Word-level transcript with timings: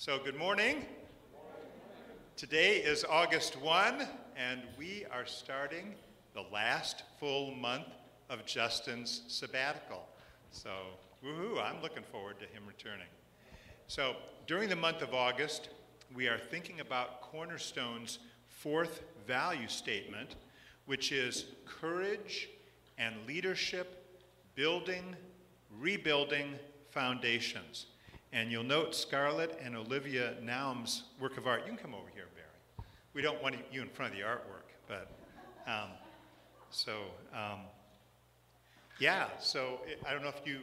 So, 0.00 0.16
good 0.24 0.36
morning. 0.36 0.86
Today 2.36 2.76
is 2.76 3.04
August 3.04 3.60
1, 3.60 4.06
and 4.36 4.60
we 4.78 5.04
are 5.10 5.26
starting 5.26 5.96
the 6.34 6.44
last 6.52 7.02
full 7.18 7.50
month 7.56 7.88
of 8.30 8.46
Justin's 8.46 9.22
sabbatical. 9.26 10.08
So, 10.52 10.70
woohoo, 11.24 11.60
I'm 11.60 11.82
looking 11.82 12.04
forward 12.04 12.38
to 12.38 12.44
him 12.44 12.62
returning. 12.64 13.08
So, 13.88 14.14
during 14.46 14.68
the 14.68 14.76
month 14.76 15.02
of 15.02 15.14
August, 15.14 15.70
we 16.14 16.28
are 16.28 16.38
thinking 16.38 16.78
about 16.78 17.20
Cornerstone's 17.20 18.20
fourth 18.46 19.02
value 19.26 19.66
statement, 19.66 20.36
which 20.86 21.10
is 21.10 21.46
courage 21.66 22.48
and 22.98 23.16
leadership, 23.26 24.22
building, 24.54 25.16
rebuilding 25.76 26.54
foundations. 26.92 27.86
And 28.32 28.52
you'll 28.52 28.64
note 28.64 28.94
Scarlett 28.94 29.58
and 29.62 29.74
Olivia 29.76 30.34
Naum's 30.42 31.04
work 31.18 31.38
of 31.38 31.46
art. 31.46 31.62
You 31.62 31.72
can 31.72 31.78
come 31.78 31.94
over 31.94 32.08
here, 32.14 32.26
Barry. 32.34 32.86
We 33.14 33.22
don't 33.22 33.42
want 33.42 33.56
you 33.72 33.82
in 33.82 33.88
front 33.88 34.12
of 34.12 34.18
the 34.18 34.24
artwork, 34.24 34.68
but 34.86 35.10
um, 35.66 35.90
so 36.70 36.92
um, 37.32 37.60
yeah. 38.98 39.28
So 39.40 39.80
I 40.06 40.12
don't 40.12 40.22
know 40.22 40.28
if 40.28 40.46
you, 40.46 40.60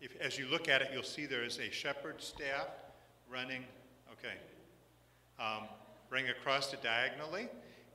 if 0.00 0.20
as 0.20 0.38
you 0.38 0.46
look 0.46 0.68
at 0.68 0.82
it, 0.82 0.88
you'll 0.92 1.02
see 1.02 1.26
there 1.26 1.44
is 1.44 1.58
a 1.58 1.70
shepherd 1.70 2.20
staff 2.20 2.68
running. 3.30 3.64
Okay, 4.12 4.34
um, 5.38 5.68
running 6.10 6.30
across 6.30 6.72
it 6.72 6.82
diagonally, 6.82 7.48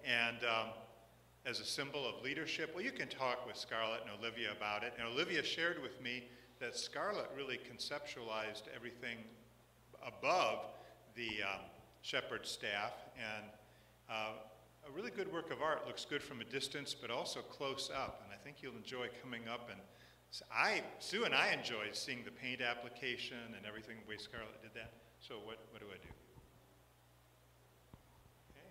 and 0.06 0.38
um, 0.44 0.70
as 1.46 1.60
a 1.60 1.66
symbol 1.66 2.08
of 2.08 2.22
leadership. 2.24 2.72
Well, 2.74 2.84
you 2.84 2.92
can 2.92 3.08
talk 3.08 3.46
with 3.48 3.58
Scarlett 3.58 4.02
and 4.02 4.12
Olivia 4.20 4.52
about 4.52 4.84
it. 4.84 4.94
And 4.98 5.08
Olivia 5.08 5.44
shared 5.44 5.82
with 5.82 6.02
me 6.02 6.26
that 6.60 6.76
Scarlett 6.76 7.30
really 7.36 7.58
conceptualized 7.58 8.64
everything 8.76 9.18
above 10.06 10.66
the 11.16 11.30
um, 11.44 11.62
shepherd 12.02 12.46
staff. 12.46 12.94
And 13.16 13.46
uh, 14.10 14.34
a 14.88 14.92
really 14.92 15.12
good 15.12 15.32
work 15.32 15.52
of 15.52 15.62
art 15.62 15.88
looks 15.88 16.06
good 16.06 16.22
from 16.22 16.42
a 16.42 16.46
distance, 16.46 16.94
but 17.00 17.12
also 17.12 17.40
close 17.40 17.90
up. 17.96 18.22
And 18.26 18.34
I 18.34 18.44
think 18.44 18.58
you'll 18.62 18.76
enjoy 18.76 19.08
coming 19.22 19.48
up 19.48 19.70
and 19.72 19.80
I, 20.54 20.84
Sue 21.00 21.24
and 21.24 21.34
I 21.34 21.54
enjoyed 21.54 21.94
seeing 21.96 22.24
the 22.24 22.32
paint 22.32 22.62
application 22.62 23.38
and 23.58 23.66
everything 23.66 23.96
the 24.04 24.10
way 24.10 24.18
Scarlett 24.18 24.62
did 24.62 24.72
that. 24.76 24.94
So 25.20 25.36
what, 25.44 25.58
what 25.72 25.82
do 25.82 25.88
I 25.88 25.98
do? 25.98 26.12
Okay, 28.54 28.70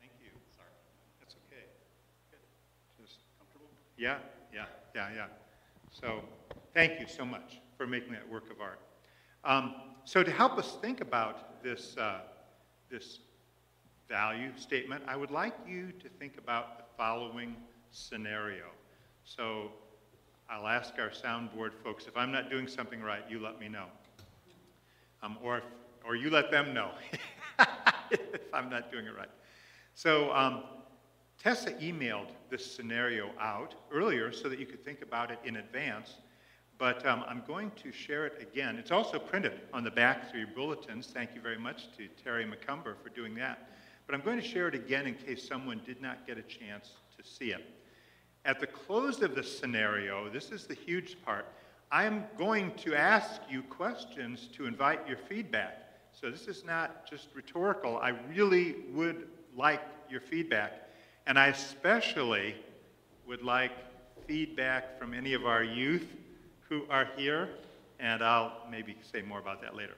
thank 0.00 0.12
you. 0.18 0.34
Sorry. 0.56 0.74
That's 1.20 1.36
okay. 1.46 1.70
Good. 2.32 2.42
Just 2.98 3.20
comfortable? 3.38 3.70
Yeah, 3.96 4.18
yeah, 4.52 4.66
yeah, 4.94 5.08
yeah. 5.14 5.26
So 5.92 6.22
thank 6.74 7.00
you 7.00 7.06
so 7.06 7.24
much 7.24 7.60
for 7.76 7.86
making 7.86 8.12
that 8.12 8.28
work 8.28 8.50
of 8.50 8.60
art. 8.60 8.80
Um, 9.44 9.74
so 10.04 10.22
to 10.22 10.30
help 10.30 10.58
us 10.58 10.76
think 10.80 11.00
about 11.00 11.62
this, 11.62 11.96
uh, 11.96 12.20
this 12.90 13.20
value 14.08 14.50
statement, 14.56 15.04
I 15.06 15.16
would 15.16 15.30
like 15.30 15.54
you 15.66 15.92
to 16.00 16.08
think 16.18 16.38
about 16.38 16.78
the 16.78 16.84
following 16.96 17.56
scenario. 17.90 18.64
So 19.24 19.70
I'll 20.50 20.66
ask 20.66 20.94
our 20.98 21.10
soundboard 21.10 21.72
folks, 21.84 22.06
if 22.06 22.16
I'm 22.16 22.32
not 22.32 22.50
doing 22.50 22.66
something 22.66 23.02
right, 23.02 23.22
you 23.28 23.38
let 23.38 23.60
me 23.60 23.68
know. 23.68 23.86
Um, 25.22 25.36
or, 25.42 25.58
if, 25.58 25.64
or 26.04 26.16
you 26.16 26.30
let 26.30 26.50
them 26.50 26.72
know 26.72 26.90
if 28.10 28.20
I'm 28.52 28.70
not 28.70 28.90
doing 28.90 29.06
it 29.06 29.14
right. 29.16 29.28
So 29.94 30.32
um, 30.32 30.62
Tessa 31.38 31.72
emailed 31.74 32.28
this 32.50 32.64
scenario 32.64 33.30
out 33.40 33.74
earlier 33.92 34.32
so 34.32 34.48
that 34.48 34.58
you 34.58 34.66
could 34.66 34.84
think 34.84 35.02
about 35.02 35.30
it 35.30 35.38
in 35.44 35.56
advance, 35.56 36.14
but 36.78 37.04
um, 37.04 37.24
I'm 37.26 37.42
going 37.46 37.72
to 37.82 37.90
share 37.90 38.24
it 38.26 38.40
again. 38.40 38.76
It's 38.76 38.92
also 38.92 39.18
printed 39.18 39.60
on 39.74 39.82
the 39.82 39.90
back 39.90 40.30
through 40.30 40.40
your 40.40 40.48
bulletins. 40.54 41.08
Thank 41.12 41.34
you 41.34 41.40
very 41.40 41.58
much 41.58 41.88
to 41.96 42.06
Terry 42.22 42.44
McCumber 42.44 42.94
for 43.02 43.08
doing 43.08 43.34
that. 43.34 43.70
But 44.06 44.14
I'm 44.14 44.20
going 44.22 44.40
to 44.40 44.46
share 44.46 44.68
it 44.68 44.74
again 44.74 45.06
in 45.06 45.14
case 45.14 45.46
someone 45.46 45.80
did 45.84 46.00
not 46.00 46.26
get 46.26 46.38
a 46.38 46.42
chance 46.42 46.92
to 47.16 47.28
see 47.28 47.50
it. 47.50 47.64
At 48.44 48.60
the 48.60 48.66
close 48.66 49.22
of 49.22 49.34
the 49.34 49.42
scenario, 49.42 50.30
this 50.30 50.50
is 50.50 50.66
the 50.66 50.74
huge 50.74 51.20
part, 51.24 51.46
I'm 51.90 52.24
going 52.38 52.74
to 52.76 52.94
ask 52.94 53.40
you 53.50 53.62
questions 53.62 54.48
to 54.54 54.66
invite 54.66 55.06
your 55.08 55.16
feedback. 55.16 55.84
So 56.12 56.30
this 56.30 56.46
is 56.46 56.64
not 56.64 57.08
just 57.10 57.28
rhetorical. 57.34 57.98
I 57.98 58.10
really 58.34 58.76
would 58.92 59.28
like 59.56 59.82
your 60.08 60.20
feedback. 60.20 60.88
And 61.26 61.38
I 61.38 61.48
especially 61.48 62.54
would 63.26 63.42
like 63.42 63.72
feedback 64.26 64.98
from 64.98 65.12
any 65.12 65.34
of 65.34 65.44
our 65.44 65.64
youth 65.64 66.06
who 66.68 66.84
are 66.90 67.08
here, 67.16 67.48
and 67.98 68.22
I'll 68.22 68.62
maybe 68.70 68.96
say 69.00 69.22
more 69.22 69.38
about 69.38 69.60
that 69.62 69.74
later. 69.74 69.94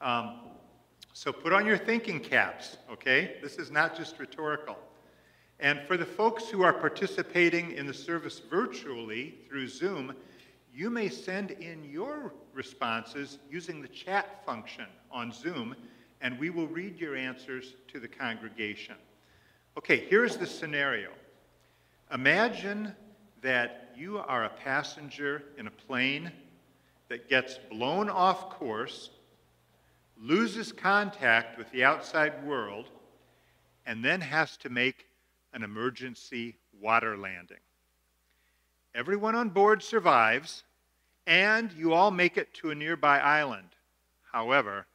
Um, 0.00 0.40
so 1.12 1.32
put 1.32 1.52
on 1.52 1.66
your 1.66 1.78
thinking 1.78 2.18
caps, 2.18 2.78
okay? 2.90 3.36
This 3.42 3.56
is 3.56 3.70
not 3.70 3.96
just 3.96 4.18
rhetorical. 4.18 4.76
And 5.60 5.80
for 5.86 5.96
the 5.96 6.04
folks 6.04 6.48
who 6.48 6.62
are 6.62 6.72
participating 6.72 7.72
in 7.72 7.86
the 7.86 7.94
service 7.94 8.40
virtually 8.40 9.36
through 9.48 9.68
Zoom, 9.68 10.14
you 10.74 10.90
may 10.90 11.08
send 11.08 11.52
in 11.52 11.84
your 11.84 12.34
responses 12.52 13.38
using 13.48 13.80
the 13.80 13.88
chat 13.88 14.44
function 14.44 14.86
on 15.12 15.30
Zoom, 15.30 15.76
and 16.20 16.38
we 16.38 16.50
will 16.50 16.66
read 16.66 16.98
your 16.98 17.14
answers 17.16 17.74
to 17.92 18.00
the 18.00 18.08
congregation. 18.08 18.96
Okay, 19.78 20.04
here's 20.08 20.36
the 20.36 20.46
scenario. 20.46 21.10
Imagine 22.12 22.94
that 23.44 23.90
you 23.94 24.18
are 24.18 24.44
a 24.44 24.48
passenger 24.48 25.42
in 25.58 25.66
a 25.66 25.70
plane 25.70 26.32
that 27.10 27.28
gets 27.28 27.58
blown 27.70 28.08
off 28.08 28.48
course, 28.48 29.10
loses 30.18 30.72
contact 30.72 31.58
with 31.58 31.70
the 31.70 31.84
outside 31.84 32.42
world, 32.46 32.86
and 33.84 34.02
then 34.02 34.18
has 34.22 34.56
to 34.56 34.70
make 34.70 35.08
an 35.52 35.62
emergency 35.62 36.56
water 36.80 37.18
landing. 37.18 37.58
Everyone 38.94 39.34
on 39.34 39.50
board 39.50 39.82
survives, 39.82 40.64
and 41.26 41.70
you 41.74 41.92
all 41.92 42.10
make 42.10 42.38
it 42.38 42.54
to 42.54 42.70
a 42.70 42.74
nearby 42.74 43.18
island. 43.18 43.68
However, 44.32 44.86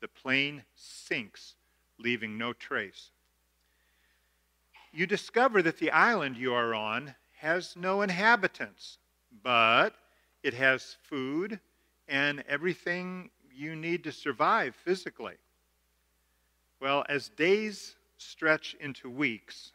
the 0.00 0.08
plane 0.08 0.62
sinks, 0.76 1.56
leaving 1.98 2.38
no 2.38 2.52
trace. 2.52 3.10
You 4.92 5.04
discover 5.04 5.62
that 5.62 5.78
the 5.78 5.90
island 5.90 6.36
you 6.36 6.54
are 6.54 6.76
on 6.76 7.16
has 7.38 7.74
no 7.76 8.02
inhabitants, 8.02 8.98
but 9.42 9.94
it 10.42 10.54
has 10.54 10.96
food 11.02 11.60
and 12.08 12.42
everything 12.48 13.30
you 13.54 13.76
need 13.76 14.04
to 14.04 14.12
survive 14.12 14.74
physically. 14.74 15.34
Well, 16.80 17.04
as 17.08 17.28
days 17.30 17.96
stretch 18.16 18.76
into 18.80 19.10
weeks, 19.10 19.72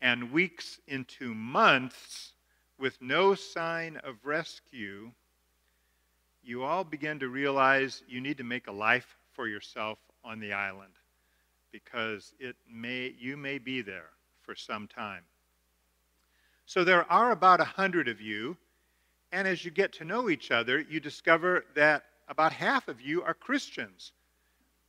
and 0.00 0.30
weeks 0.30 0.78
into 0.86 1.34
months 1.34 2.32
with 2.78 3.00
no 3.00 3.34
sign 3.34 3.96
of 4.04 4.16
rescue, 4.24 5.10
you 6.42 6.62
all 6.62 6.84
begin 6.84 7.18
to 7.18 7.28
realize 7.28 8.02
you 8.06 8.20
need 8.20 8.38
to 8.38 8.44
make 8.44 8.66
a 8.66 8.72
life 8.72 9.16
for 9.32 9.48
yourself 9.48 9.98
on 10.24 10.38
the 10.38 10.52
island 10.52 10.92
because 11.72 12.32
it 12.38 12.56
may, 12.70 13.14
you 13.18 13.36
may 13.36 13.58
be 13.58 13.80
there 13.82 14.10
for 14.42 14.54
some 14.54 14.86
time. 14.86 15.22
So 16.66 16.82
there 16.82 17.10
are 17.10 17.30
about 17.30 17.60
a 17.60 17.64
hundred 17.64 18.08
of 18.08 18.20
you, 18.20 18.56
and 19.30 19.46
as 19.46 19.64
you 19.64 19.70
get 19.70 19.92
to 19.94 20.04
know 20.04 20.28
each 20.28 20.50
other, 20.50 20.80
you 20.80 20.98
discover 20.98 21.64
that 21.74 22.04
about 22.28 22.52
half 22.52 22.88
of 22.88 23.00
you 23.00 23.22
are 23.22 23.34
Christians, 23.34 24.12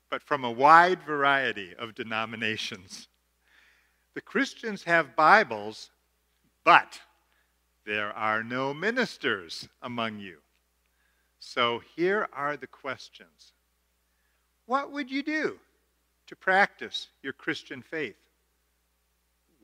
but 0.09 0.23
from 0.23 0.43
a 0.43 0.51
wide 0.51 1.03
variety 1.03 1.75
of 1.75 1.93
denominations. 1.93 3.07
The 4.15 4.21
Christians 4.21 4.83
have 4.83 5.15
Bibles, 5.15 5.91
but 6.63 6.99
there 7.85 8.11
are 8.13 8.43
no 8.43 8.73
ministers 8.73 9.67
among 9.83 10.19
you. 10.19 10.39
So 11.39 11.81
here 11.95 12.27
are 12.33 12.57
the 12.57 12.67
questions 12.67 13.53
What 14.65 14.91
would 14.91 15.11
you 15.11 15.21
do 15.21 15.59
to 16.25 16.35
practice 16.35 17.09
your 17.21 17.33
Christian 17.33 17.83
faith? 17.83 18.15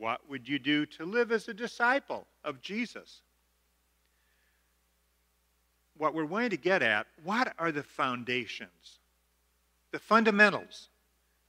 What 0.03 0.29
would 0.29 0.49
you 0.49 0.59
do 0.59 0.85
to 0.97 1.05
live 1.05 1.31
as 1.31 1.47
a 1.47 1.53
disciple 1.53 2.27
of 2.43 2.61
Jesus? 2.61 3.21
What 5.97 6.13
we're 6.13 6.25
going 6.25 6.49
to 6.49 6.57
get 6.57 6.81
at, 6.81 7.07
what 7.23 7.53
are 7.57 7.71
the 7.71 7.83
foundations, 7.83 8.99
the 9.91 9.99
fundamentals, 9.99 10.89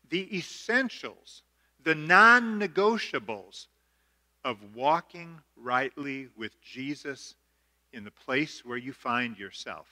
the 0.09 0.37
essentials 0.37 1.43
the 1.83 1.97
non 1.97 2.61
negotiables 2.61 3.67
of 4.45 4.57
walking 4.73 5.37
rightly 5.57 6.29
with 6.37 6.53
Jesus 6.62 7.35
in 7.93 8.05
the 8.05 8.12
place 8.12 8.65
where 8.65 8.79
you 8.79 8.93
find 8.93 9.37
yourself. 9.37 9.89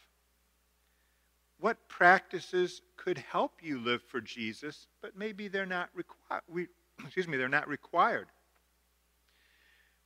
What 1.59 1.89
practices 1.89 2.81
could 2.97 3.19
help 3.19 3.55
you 3.61 3.81
live 3.81 4.03
for 4.03 4.21
Jesus, 4.21 4.87
but 5.01 5.17
maybe 5.19 5.49
they're 5.49 5.67
not 5.67 5.91
required? 5.95 6.43
Excuse 7.05 7.27
me, 7.27 7.37
they're 7.37 7.49
not 7.49 7.69
required. 7.69 8.29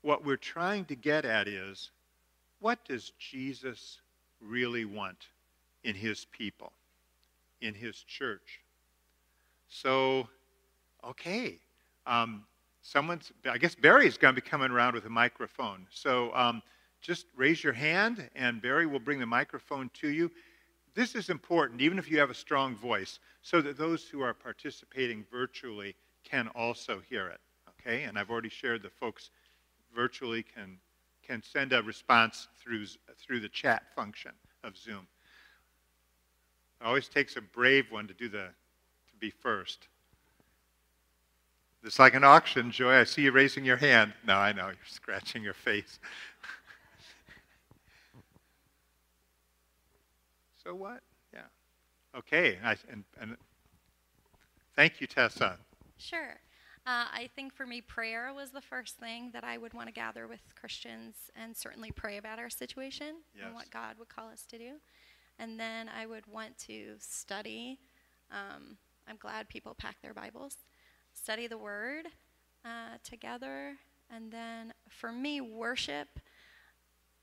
What 0.02 0.24
we're 0.24 0.36
trying 0.36 0.84
to 0.86 0.94
get 0.94 1.24
at 1.24 1.48
is 1.48 1.90
what 2.60 2.84
does 2.84 3.12
Jesus 3.18 3.98
really 4.40 4.84
want 4.84 5.26
in 5.84 5.94
his 5.94 6.26
people, 6.26 6.72
in 7.60 7.74
his 7.74 8.02
church? 8.02 8.60
So, 9.68 10.28
okay. 11.04 11.58
Um, 12.06 12.44
someone's, 12.82 13.32
I 13.50 13.58
guess 13.58 13.74
Barry's 13.74 14.16
going 14.16 14.34
to 14.34 14.40
be 14.40 14.48
coming 14.48 14.70
around 14.70 14.94
with 14.94 15.06
a 15.06 15.10
microphone. 15.10 15.86
So 15.90 16.32
um, 16.34 16.62
just 17.00 17.26
raise 17.36 17.62
your 17.62 17.72
hand, 17.72 18.28
and 18.34 18.62
Barry 18.62 18.86
will 18.86 19.00
bring 19.00 19.18
the 19.18 19.26
microphone 19.26 19.90
to 19.94 20.08
you. 20.08 20.30
This 20.94 21.14
is 21.14 21.28
important, 21.28 21.80
even 21.80 21.98
if 21.98 22.10
you 22.10 22.18
have 22.18 22.30
a 22.30 22.34
strong 22.34 22.74
voice, 22.74 23.18
so 23.42 23.60
that 23.60 23.76
those 23.76 24.04
who 24.04 24.22
are 24.22 24.32
participating 24.32 25.24
virtually 25.30 25.94
can 26.24 26.48
also 26.48 27.02
hear 27.08 27.28
it. 27.28 27.40
Okay? 27.68 28.04
And 28.04 28.18
I've 28.18 28.30
already 28.30 28.48
shared 28.48 28.82
the 28.82 28.90
folks 28.90 29.30
virtually 29.96 30.44
can, 30.44 30.78
can 31.26 31.42
send 31.42 31.72
a 31.72 31.82
response 31.82 32.46
through, 32.62 32.84
through 33.18 33.40
the 33.40 33.48
chat 33.48 33.82
function 33.96 34.32
of 34.62 34.76
Zoom. 34.76 35.08
It 36.80 36.84
always 36.84 37.08
takes 37.08 37.36
a 37.36 37.40
brave 37.40 37.90
one 37.90 38.06
to 38.06 38.14
do 38.14 38.28
the 38.28 38.48
to 39.08 39.16
be 39.18 39.30
first. 39.30 39.88
It's 41.82 41.98
like 41.98 42.14
an 42.14 42.24
auction, 42.24 42.70
Joy. 42.70 42.94
I 42.94 43.04
see 43.04 43.22
you 43.22 43.32
raising 43.32 43.64
your 43.64 43.76
hand. 43.76 44.12
No, 44.26 44.34
I 44.34 44.52
know. 44.52 44.66
You're 44.66 44.76
scratching 44.86 45.42
your 45.42 45.54
face. 45.54 45.98
so 50.64 50.74
what? 50.74 51.00
Yeah. 51.32 51.42
Okay. 52.16 52.58
I, 52.62 52.76
and, 52.90 53.04
and 53.20 53.36
thank 54.74 55.00
you, 55.00 55.06
Tessa. 55.06 55.58
Sure. 55.96 56.36
Uh, 56.86 57.06
I 57.12 57.28
think 57.34 57.52
for 57.52 57.66
me, 57.66 57.80
prayer 57.80 58.32
was 58.32 58.50
the 58.50 58.60
first 58.60 58.96
thing 58.96 59.30
that 59.32 59.42
I 59.42 59.58
would 59.58 59.74
want 59.74 59.88
to 59.88 59.92
gather 59.92 60.28
with 60.28 60.40
Christians 60.54 61.16
and 61.34 61.56
certainly 61.56 61.90
pray 61.90 62.16
about 62.16 62.38
our 62.38 62.48
situation 62.48 63.16
yes. 63.34 63.44
and 63.44 63.54
what 63.54 63.70
God 63.70 63.96
would 63.98 64.08
call 64.08 64.28
us 64.28 64.46
to 64.50 64.58
do. 64.58 64.74
And 65.40 65.58
then 65.58 65.88
I 65.88 66.06
would 66.06 66.28
want 66.28 66.56
to 66.66 66.94
study. 67.00 67.80
Um, 68.30 68.76
I'm 69.08 69.16
glad 69.16 69.48
people 69.48 69.74
pack 69.74 69.96
their 70.00 70.14
Bibles. 70.14 70.58
Study 71.12 71.48
the 71.48 71.58
Word 71.58 72.06
uh, 72.64 72.98
together. 73.02 73.74
And 74.08 74.30
then 74.30 74.72
for 74.88 75.10
me, 75.10 75.40
worship 75.40 76.20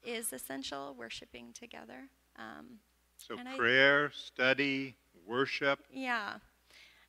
is 0.04 0.34
essential, 0.34 0.94
worshiping 1.00 1.54
together. 1.54 2.10
Um, 2.38 2.80
so 3.18 3.38
prayer, 3.56 4.08
I, 4.08 4.18
study, 4.18 4.96
worship. 5.26 5.80
Yeah. 5.90 6.34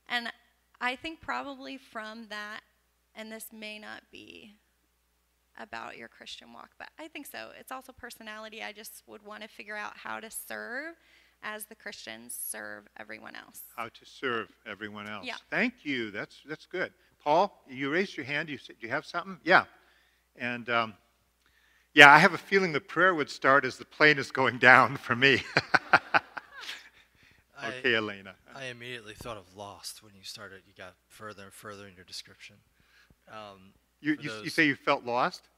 And 0.08 0.30
I 0.80 0.96
think 0.96 1.20
probably 1.20 1.76
from 1.76 2.26
that, 2.30 2.60
and 3.14 3.30
this 3.30 3.46
may 3.52 3.78
not 3.78 4.02
be 4.10 4.56
about 5.58 5.96
your 5.96 6.08
Christian 6.08 6.52
walk, 6.52 6.70
but 6.78 6.88
I 6.98 7.08
think 7.08 7.26
so. 7.26 7.50
It's 7.58 7.70
also 7.70 7.92
personality. 7.92 8.62
I 8.62 8.72
just 8.72 9.02
would 9.06 9.24
want 9.24 9.42
to 9.42 9.48
figure 9.48 9.76
out 9.76 9.92
how 9.96 10.20
to 10.20 10.30
serve 10.30 10.96
as 11.42 11.66
the 11.66 11.74
Christians 11.74 12.36
serve 12.40 12.88
everyone 12.98 13.36
else. 13.36 13.60
How 13.76 13.84
to 13.84 14.04
serve 14.04 14.48
everyone 14.66 15.08
else. 15.08 15.26
Yeah. 15.26 15.36
Thank 15.50 15.84
you. 15.84 16.10
That's 16.10 16.40
that's 16.48 16.66
good. 16.66 16.92
Paul, 17.22 17.62
you 17.68 17.90
raised 17.90 18.16
your 18.16 18.26
hand. 18.26 18.48
You 18.48 18.58
said 18.58 18.76
you 18.80 18.88
have 18.88 19.06
something. 19.06 19.38
Yeah. 19.44 19.64
And 20.36 20.68
um, 20.68 20.94
yeah, 21.94 22.12
I 22.12 22.18
have 22.18 22.34
a 22.34 22.38
feeling 22.38 22.72
the 22.72 22.80
prayer 22.80 23.14
would 23.14 23.30
start 23.30 23.64
as 23.64 23.78
the 23.78 23.84
plane 23.84 24.18
is 24.18 24.30
going 24.30 24.58
down 24.58 24.96
for 24.96 25.14
me. 25.14 25.42
I, 27.92 27.96
Elena. 27.96 28.34
I 28.54 28.66
immediately 28.66 29.14
thought 29.14 29.36
of 29.36 29.56
Lost 29.56 30.02
when 30.02 30.12
you 30.14 30.22
started. 30.22 30.62
You 30.66 30.72
got 30.76 30.94
further 31.08 31.44
and 31.44 31.52
further 31.52 31.86
in 31.86 31.94
your 31.94 32.04
description. 32.04 32.56
Um, 33.30 33.72
you, 34.00 34.16
you, 34.20 34.30
you 34.44 34.50
say 34.50 34.66
you 34.66 34.74
felt 34.74 35.04
lost? 35.04 35.48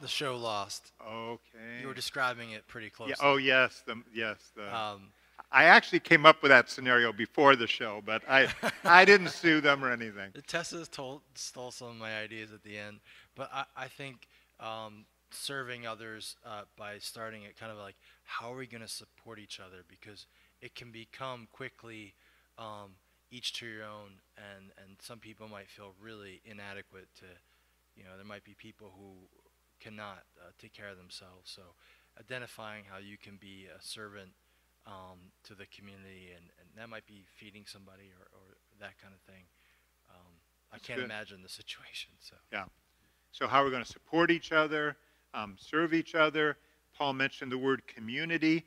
The 0.00 0.08
show 0.08 0.36
Lost. 0.36 0.92
Okay. 1.04 1.80
You 1.80 1.88
were 1.88 1.94
describing 1.94 2.50
it 2.50 2.66
pretty 2.68 2.90
closely. 2.90 3.16
Yeah, 3.18 3.26
oh 3.26 3.36
yes, 3.36 3.82
the 3.86 4.00
yes 4.14 4.36
the. 4.54 4.74
Um, 4.74 5.08
I 5.50 5.64
actually 5.64 6.00
came 6.00 6.26
up 6.26 6.42
with 6.42 6.50
that 6.50 6.68
scenario 6.68 7.12
before 7.12 7.56
the 7.56 7.66
show, 7.66 8.02
but 8.04 8.22
I 8.28 8.48
I 8.84 9.04
didn't 9.04 9.30
sue 9.30 9.60
them 9.60 9.84
or 9.84 9.90
anything. 9.90 10.32
Tessa 10.46 10.86
told 10.86 11.22
stole 11.34 11.70
some 11.70 11.88
of 11.88 11.96
my 11.96 12.16
ideas 12.18 12.52
at 12.52 12.62
the 12.62 12.78
end, 12.78 13.00
but 13.34 13.50
I 13.52 13.64
I 13.76 13.88
think 13.88 14.28
um, 14.60 15.06
serving 15.30 15.86
others 15.86 16.36
uh, 16.44 16.62
by 16.76 16.98
starting 16.98 17.42
it 17.42 17.56
kind 17.56 17.72
of 17.72 17.78
like 17.78 17.96
how 18.28 18.52
are 18.52 18.56
we 18.56 18.66
going 18.66 18.82
to 18.82 18.88
support 18.88 19.38
each 19.38 19.58
other 19.58 19.84
because 19.88 20.26
it 20.60 20.74
can 20.74 20.92
become 20.92 21.48
quickly 21.50 22.12
um, 22.58 23.00
each 23.30 23.54
to 23.54 23.66
your 23.66 23.84
own, 23.84 24.20
and 24.36 24.70
and 24.84 24.96
some 25.00 25.18
people 25.18 25.48
might 25.48 25.68
feel 25.68 25.94
really 26.00 26.40
inadequate 26.44 27.08
to, 27.16 27.26
you 27.96 28.04
know, 28.04 28.10
there 28.16 28.26
might 28.26 28.44
be 28.44 28.54
people 28.54 28.92
who 28.98 29.12
cannot 29.80 30.24
uh, 30.38 30.50
take 30.60 30.74
care 30.74 30.88
of 30.88 30.98
themselves. 30.98 31.50
So 31.50 31.62
identifying 32.20 32.84
how 32.90 32.98
you 32.98 33.16
can 33.16 33.38
be 33.40 33.66
a 33.66 33.80
servant 33.80 34.32
um, 34.86 35.32
to 35.44 35.54
the 35.54 35.66
community, 35.66 36.28
and, 36.36 36.44
and 36.60 36.68
that 36.76 36.88
might 36.90 37.06
be 37.06 37.24
feeding 37.36 37.64
somebody 37.66 38.12
or, 38.18 38.28
or 38.36 38.56
that 38.80 39.00
kind 39.00 39.14
of 39.14 39.20
thing. 39.22 39.44
Um, 40.10 40.32
I 40.72 40.78
can't 40.78 40.98
good. 40.98 41.06
imagine 41.06 41.42
the 41.42 41.48
situation. 41.60 42.12
So 42.20 42.36
yeah. 42.52 42.64
So 43.32 43.46
how 43.46 43.60
are 43.60 43.64
we're 43.64 43.70
going 43.70 43.84
to 43.84 43.92
support 43.92 44.30
each 44.30 44.52
other, 44.52 44.96
um, 45.32 45.56
serve 45.58 45.94
each 45.94 46.14
other. 46.14 46.58
Paul 46.98 47.14
mentioned 47.14 47.52
the 47.52 47.58
word 47.58 47.86
community. 47.86 48.64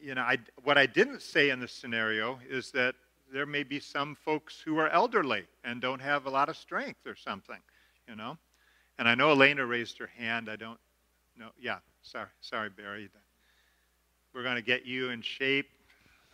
You 0.00 0.14
know, 0.16 0.22
I, 0.22 0.38
what 0.64 0.76
I 0.76 0.86
didn't 0.86 1.22
say 1.22 1.50
in 1.50 1.60
this 1.60 1.72
scenario 1.72 2.40
is 2.48 2.72
that 2.72 2.96
there 3.32 3.46
may 3.46 3.62
be 3.62 3.78
some 3.78 4.16
folks 4.16 4.60
who 4.60 4.78
are 4.78 4.88
elderly 4.88 5.44
and 5.64 5.80
don't 5.80 6.00
have 6.00 6.26
a 6.26 6.30
lot 6.30 6.48
of 6.48 6.56
strength 6.56 7.06
or 7.06 7.14
something. 7.14 7.58
You 8.08 8.16
know, 8.16 8.36
and 8.98 9.08
I 9.08 9.14
know 9.14 9.30
Elena 9.30 9.64
raised 9.66 9.98
her 9.98 10.08
hand. 10.08 10.48
I 10.50 10.56
don't 10.56 10.78
know. 11.36 11.50
Yeah, 11.60 11.78
sorry, 12.02 12.28
sorry, 12.40 12.70
Barry. 12.70 13.08
We're 14.34 14.42
going 14.42 14.56
to 14.56 14.62
get 14.62 14.84
you 14.84 15.10
in 15.10 15.22
shape. 15.22 15.68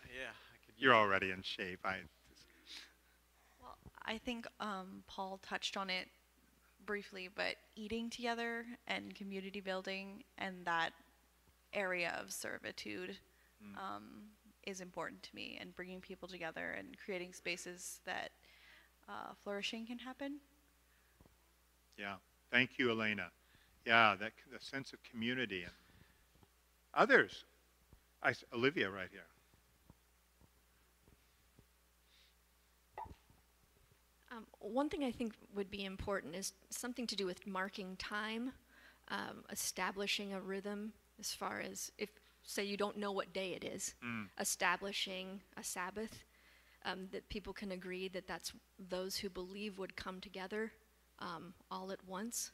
Yeah, 0.06 0.30
You're 0.78 0.94
already 0.94 1.30
in 1.30 1.42
shape. 1.42 1.80
I. 1.84 1.98
Well, 3.60 3.76
I 4.04 4.18
think 4.18 4.46
um, 4.60 5.02
Paul 5.06 5.38
touched 5.42 5.76
on 5.76 5.90
it 5.90 6.08
briefly, 6.86 7.28
but 7.34 7.56
eating 7.76 8.10
together 8.10 8.66
and 8.86 9.14
community 9.14 9.60
building 9.60 10.22
and 10.38 10.64
that 10.64 10.92
area 11.74 12.18
of 12.20 12.32
servitude 12.32 13.16
mm. 13.62 13.76
um, 13.76 14.04
is 14.66 14.80
important 14.80 15.22
to 15.24 15.34
me, 15.34 15.58
and 15.60 15.74
bringing 15.76 16.00
people 16.00 16.28
together 16.28 16.74
and 16.78 16.96
creating 17.04 17.32
spaces 17.32 18.00
that 18.06 18.30
uh, 19.08 19.32
flourishing 19.42 19.86
can 19.86 19.98
happen. 19.98 20.36
Yeah. 21.98 22.14
Thank 22.50 22.78
you, 22.78 22.90
Elena. 22.90 23.30
Yeah, 23.84 24.14
that 24.18 24.32
the 24.52 24.64
sense 24.64 24.92
of 24.92 24.98
community 25.02 25.62
and 25.62 25.72
others. 26.94 27.44
I, 28.22 28.32
Olivia, 28.54 28.90
right 28.90 29.08
here. 29.10 29.26
Um, 34.32 34.46
one 34.60 34.88
thing 34.88 35.04
I 35.04 35.12
think 35.12 35.34
would 35.54 35.70
be 35.70 35.84
important 35.84 36.34
is 36.34 36.54
something 36.70 37.06
to 37.08 37.14
do 37.14 37.26
with 37.26 37.46
marking 37.46 37.96
time, 37.96 38.52
um, 39.08 39.44
establishing 39.50 40.32
a 40.32 40.40
rhythm 40.40 40.92
as 41.18 41.32
far 41.32 41.60
as 41.60 41.90
if, 41.98 42.10
say, 42.42 42.64
you 42.64 42.76
don't 42.76 42.96
know 42.96 43.12
what 43.12 43.32
day 43.32 43.52
it 43.52 43.64
is, 43.64 43.94
mm. 44.04 44.26
establishing 44.38 45.40
a 45.56 45.64
Sabbath 45.64 46.24
um, 46.84 47.08
that 47.12 47.28
people 47.28 47.52
can 47.52 47.72
agree 47.72 48.08
that 48.08 48.26
that's 48.26 48.52
those 48.88 49.16
who 49.16 49.30
believe 49.30 49.78
would 49.78 49.96
come 49.96 50.20
together 50.20 50.72
um, 51.20 51.54
all 51.70 51.90
at 51.92 52.04
once 52.06 52.50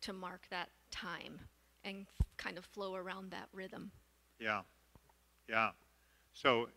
to 0.00 0.12
mark 0.12 0.46
that 0.50 0.68
time 0.90 1.38
and 1.84 2.06
f- 2.20 2.26
kind 2.36 2.56
of 2.56 2.64
flow 2.64 2.94
around 2.94 3.30
that 3.30 3.48
rhythm. 3.52 3.90
Yeah, 4.38 4.62
yeah. 5.48 5.70
So 6.32 6.68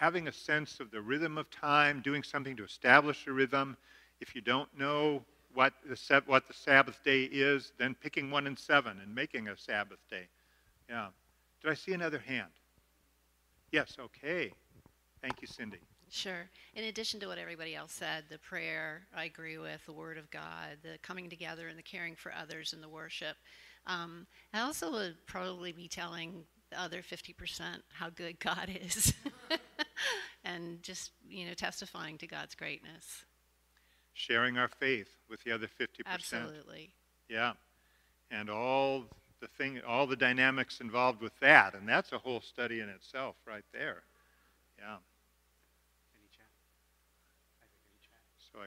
having 0.00 0.28
a 0.28 0.32
sense 0.32 0.80
of 0.80 0.90
the 0.90 1.00
rhythm 1.00 1.36
of 1.36 1.50
time, 1.50 2.00
doing 2.00 2.22
something 2.22 2.56
to 2.56 2.64
establish 2.64 3.26
a 3.26 3.32
rhythm. 3.32 3.76
If 4.20 4.34
you 4.34 4.40
don't 4.40 4.68
know 4.78 5.22
what 5.54 5.72
the, 5.88 6.22
what 6.26 6.46
the 6.46 6.54
Sabbath 6.54 6.98
day 7.04 7.24
is, 7.24 7.72
then 7.78 7.94
picking 7.94 8.30
one 8.30 8.46
in 8.46 8.56
seven 8.56 8.98
and 9.02 9.14
making 9.14 9.48
a 9.48 9.56
Sabbath 9.56 9.98
day. 10.10 10.28
Yeah. 10.88 11.08
Did 11.62 11.70
I 11.70 11.74
see 11.74 11.92
another 11.92 12.18
hand? 12.18 12.50
Yes, 13.72 13.96
okay. 14.00 14.52
Thank 15.22 15.42
you, 15.42 15.48
Cindy. 15.48 15.80
Sure. 16.10 16.48
In 16.74 16.84
addition 16.84 17.20
to 17.20 17.28
what 17.28 17.38
everybody 17.38 17.76
else 17.76 17.92
said, 17.92 18.24
the 18.28 18.38
prayer, 18.38 19.02
I 19.14 19.24
agree 19.24 19.58
with, 19.58 19.84
the 19.86 19.92
Word 19.92 20.18
of 20.18 20.28
God, 20.30 20.78
the 20.82 20.98
coming 21.02 21.30
together 21.30 21.68
and 21.68 21.78
the 21.78 21.82
caring 21.82 22.16
for 22.16 22.32
others 22.32 22.72
and 22.72 22.82
the 22.82 22.88
worship. 22.88 23.36
Um, 23.86 24.26
I 24.52 24.60
also 24.60 24.90
would 24.90 25.16
probably 25.26 25.72
be 25.72 25.86
telling 25.86 26.44
the 26.70 26.80
other 26.80 27.02
50% 27.02 27.62
how 27.92 28.10
good 28.10 28.40
God 28.40 28.70
is 28.82 29.14
and 30.44 30.82
just, 30.82 31.12
you 31.28 31.46
know, 31.46 31.54
testifying 31.54 32.18
to 32.18 32.26
God's 32.26 32.56
greatness. 32.56 33.24
Sharing 34.20 34.58
our 34.58 34.68
faith 34.68 35.08
with 35.30 35.42
the 35.44 35.52
other 35.52 35.66
50%. 35.66 36.02
Absolutely. 36.04 36.90
Yeah. 37.30 37.52
And 38.30 38.50
all 38.50 39.04
the 39.40 39.46
thing, 39.46 39.80
all 39.86 40.06
the 40.06 40.14
dynamics 40.16 40.80
involved 40.80 41.22
with 41.22 41.32
that. 41.40 41.74
And 41.74 41.88
that's 41.88 42.12
a 42.12 42.18
whole 42.18 42.42
study 42.42 42.80
in 42.80 42.90
itself 42.90 43.36
right 43.46 43.64
there. 43.72 44.02
Yeah. 44.78 44.96
Any 46.14 46.28
chat? 46.36 46.50
I 47.62 47.64
think 47.64 47.86
any 47.88 48.00
chat. 48.04 48.20
So 48.52 48.58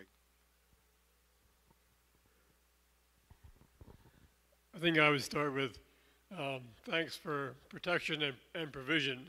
I, 4.74 4.75
I 4.75 4.79
think 4.79 4.98
I 4.98 5.10
would 5.10 5.24
start 5.24 5.53
with 5.53 5.77
um, 6.36 6.62
thanks 6.86 7.15
for 7.15 7.53
protection 7.69 8.24
and, 8.24 8.36
and 8.55 8.74
provision. 8.74 9.27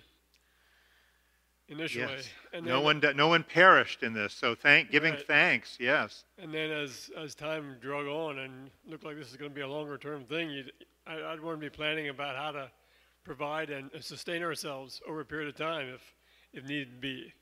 Initially. 1.69 2.05
Yes. 2.05 2.29
And 2.53 2.67
No 2.67 2.81
one, 2.81 3.03
no 3.17 3.29
one 3.29 3.43
perished 3.43 4.03
in 4.03 4.13
this, 4.13 4.33
so 4.33 4.55
thank, 4.55 4.91
giving 4.91 5.15
Right. 5.15 5.27
thanks, 5.27 5.77
yes. 5.81 6.25
And 6.39 6.53
then 6.53 6.71
as 6.71 7.11
as 7.17 7.35
time 7.35 7.77
drug 7.81 8.07
on 8.07 8.39
and 8.39 8.71
looked 8.87 9.05
like 9.05 9.17
this 9.17 9.31
is 9.31 9.37
going 9.37 9.51
to 9.51 9.55
be 9.55 9.63
a 9.63 9.69
longer 9.69 9.99
term 9.99 10.25
thing, 10.25 10.51
you'd, 10.51 10.73
I, 11.07 11.33
I'd 11.33 11.41
want 11.41 11.59
to 11.59 11.61
be 11.61 11.71
planning 11.71 12.09
about 12.09 12.37
how 12.37 12.53
to 12.53 12.71
provide 13.25 13.71
and 13.71 13.91
sustain 14.01 14.43
ourselves 14.43 15.01
over 15.09 15.21
a 15.21 15.25
period 15.25 15.49
of 15.49 15.57
time 15.57 15.89
if 15.89 16.15
if 16.53 16.65
need 16.65 17.01
be. 17.01 17.33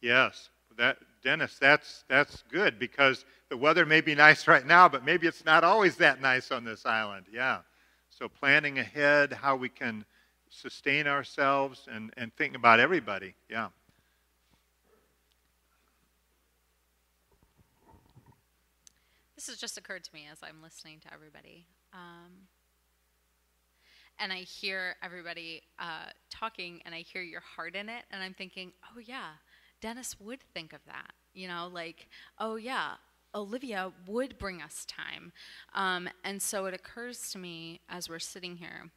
Yes, 0.00 0.50
that 0.76 0.98
Dennis, 1.22 1.58
that's 1.58 2.04
that's 2.08 2.44
good 2.50 2.78
because 2.78 3.24
the 3.48 3.56
weather 3.56 3.84
may 3.84 4.00
be 4.00 4.14
nice 4.14 4.46
right 4.46 4.64
now, 4.66 4.88
but 4.88 5.04
maybe 5.04 5.26
it's 5.26 5.44
not 5.44 5.64
always 5.64 5.96
that 5.96 6.20
nice 6.20 6.50
on 6.50 6.64
this 6.64 6.86
island. 6.86 7.26
Yeah. 7.32 7.58
So 8.10 8.28
planning 8.28 8.78
ahead 8.78 9.32
how 9.32 9.56
we 9.56 9.68
can 9.68 10.04
sustain 10.50 11.06
ourselves 11.06 11.88
and, 11.90 12.12
and 12.16 12.34
thinking 12.36 12.56
about 12.56 12.80
everybody. 12.80 13.34
Yeah. 13.48 13.68
This 19.36 19.46
has 19.46 19.56
just 19.56 19.78
occurred 19.78 20.04
to 20.04 20.10
me 20.12 20.26
as 20.30 20.38
I'm 20.42 20.62
listening 20.62 21.00
to 21.00 21.14
everybody. 21.14 21.64
Um, 21.94 22.48
and 24.18 24.32
I 24.32 24.40
hear 24.40 24.96
everybody 25.02 25.62
uh, 25.78 26.10
talking 26.28 26.82
and 26.84 26.94
I 26.94 26.98
hear 26.98 27.22
your 27.22 27.40
heart 27.40 27.74
in 27.74 27.88
it, 27.88 28.04
and 28.10 28.22
I'm 28.22 28.34
thinking, 28.34 28.72
oh, 28.84 29.00
yeah, 29.02 29.30
Dennis 29.80 30.20
would 30.20 30.42
think 30.52 30.74
of 30.74 30.80
that. 30.86 31.12
You 31.32 31.48
know, 31.48 31.70
like, 31.72 32.08
oh, 32.38 32.56
yeah, 32.56 32.96
Olivia 33.34 33.92
would 34.06 34.36
bring 34.36 34.60
us 34.60 34.84
time. 34.84 35.32
Um, 35.74 36.10
and 36.22 36.42
so 36.42 36.66
it 36.66 36.74
occurs 36.74 37.30
to 37.30 37.38
me 37.38 37.80
as 37.88 38.10
we're 38.10 38.18
sitting 38.18 38.56
here 38.56 38.90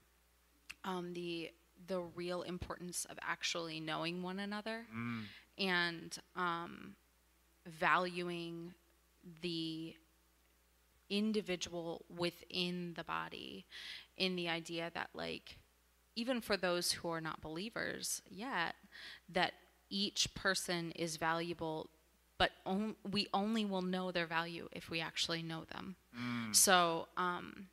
um, 0.84 1.14
the, 1.14 1.52
the 1.88 2.00
real 2.16 2.42
importance 2.44 3.06
of 3.10 3.18
actually 3.22 3.80
knowing 3.80 4.22
one 4.24 4.40
another 4.40 4.86
and 5.58 6.18
um, 6.36 6.96
valuing 7.68 8.74
the 9.42 9.94
individual 11.10 12.06
within 12.16 12.94
the 12.96 13.04
body 13.04 13.66
in 14.18 14.36
the 14.36 14.48
idea 14.50 14.90
that 14.94 15.10
like 15.14 15.58
even 16.16 16.42
for 16.42 16.58
those 16.58 16.92
who 16.92 17.10
are 17.10 17.22
not 17.22 17.42
believers 17.42 18.22
yet 18.30 18.76
that 19.30 19.54
each 19.90 20.34
person 20.34 20.92
is 20.96 21.18
valuable 21.18 21.90
but 22.40 22.52
on, 22.66 22.96
we 23.12 23.28
only 23.34 23.64
will 23.64 23.82
know 23.84 24.12
their 24.12 24.26
value 24.26 24.68
if 24.72 24.90
we 24.90 25.00
actually 25.00 25.44
know 25.44 25.64
them. 25.72 25.96
So 26.54 27.08
um, 27.18 27.68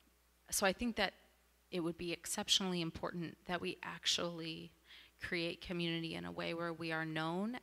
so 0.51 0.65
i 0.67 0.73
think 0.73 0.95
that 0.97 1.13
it 1.71 1.79
would 1.79 1.97
be 1.97 2.11
exceptionally 2.11 2.81
important 2.81 3.37
that 3.47 3.61
we 3.61 3.77
actually 3.83 4.71
create 5.21 5.61
community 5.61 6.15
in 6.15 6.25
a 6.25 6.31
way 6.31 6.53
where 6.53 6.73
we 6.73 6.91
are 6.91 7.05
known 7.05 7.57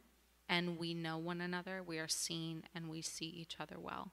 and 0.48 0.78
we 0.78 0.94
know 0.94 1.18
one 1.18 1.40
another 1.40 1.82
we 1.82 1.98
are 1.98 2.08
seen 2.08 2.62
and 2.74 2.88
we 2.88 3.02
see 3.02 3.26
each 3.26 3.56
other 3.60 3.76
well 3.78 4.12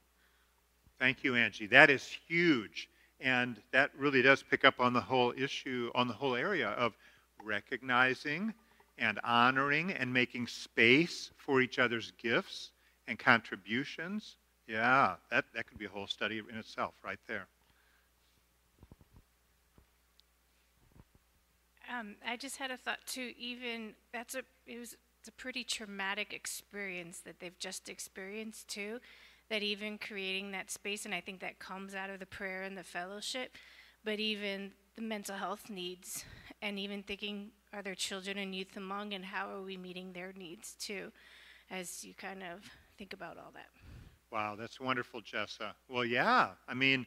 Thank 0.99 1.23
you, 1.23 1.35
Angie. 1.35 1.67
That 1.67 1.89
is 1.89 2.07
huge. 2.27 2.89
And 3.19 3.61
that 3.71 3.91
really 3.97 4.21
does 4.21 4.43
pick 4.43 4.63
up 4.65 4.79
on 4.79 4.93
the 4.93 5.01
whole 5.01 5.33
issue, 5.37 5.91
on 5.95 6.07
the 6.07 6.13
whole 6.13 6.35
area 6.35 6.69
of 6.69 6.93
recognizing 7.43 8.53
and 8.97 9.19
honoring 9.23 9.91
and 9.91 10.11
making 10.11 10.47
space 10.47 11.31
for 11.37 11.61
each 11.61 11.79
other's 11.79 12.11
gifts 12.21 12.71
and 13.07 13.19
contributions. 13.19 14.37
Yeah, 14.67 15.15
that, 15.31 15.45
that 15.53 15.67
could 15.67 15.77
be 15.77 15.85
a 15.85 15.89
whole 15.89 16.07
study 16.07 16.41
in 16.49 16.57
itself 16.57 16.93
right 17.03 17.19
there. 17.27 17.47
Um, 21.93 22.15
I 22.27 22.37
just 22.37 22.57
had 22.57 22.71
a 22.71 22.77
thought 22.77 23.05
too. 23.05 23.31
Even 23.37 23.93
that's 24.13 24.35
a 24.35 24.43
it 24.65 24.79
was 24.79 24.95
it's 25.19 25.29
a 25.29 25.31
pretty 25.31 25.63
traumatic 25.63 26.33
experience 26.33 27.19
that 27.21 27.39
they've 27.39 27.57
just 27.59 27.89
experienced 27.89 28.67
too. 28.67 28.99
That 29.49 29.61
even 29.61 29.99
creating 29.99 30.51
that 30.51 30.71
space, 30.71 31.05
and 31.05 31.13
I 31.13 31.21
think 31.21 31.39
that 31.41 31.59
comes 31.59 31.93
out 31.93 32.09
of 32.09 32.19
the 32.19 32.25
prayer 32.25 32.63
and 32.63 32.75
the 32.75 32.83
fellowship, 32.83 33.57
but 34.03 34.19
even 34.19 34.71
the 34.95 35.03
mental 35.03 35.35
health 35.35 35.69
needs, 35.69 36.25
and 36.63 36.79
even 36.79 37.03
thinking, 37.03 37.51
are 37.71 37.83
there 37.83 37.93
children 37.93 38.39
and 38.39 38.55
youth 38.55 38.75
among, 38.75 39.13
and 39.13 39.23
how 39.23 39.51
are 39.51 39.61
we 39.61 39.77
meeting 39.77 40.13
their 40.13 40.33
needs 40.35 40.73
too, 40.79 41.11
as 41.69 42.03
you 42.03 42.15
kind 42.15 42.41
of 42.41 42.61
think 42.97 43.13
about 43.13 43.37
all 43.37 43.51
that. 43.53 43.67
Wow, 44.31 44.55
that's 44.57 44.79
wonderful, 44.79 45.21
Jessa. 45.21 45.73
Well, 45.89 46.05
yeah. 46.05 46.49
I 46.67 46.73
mean, 46.73 47.05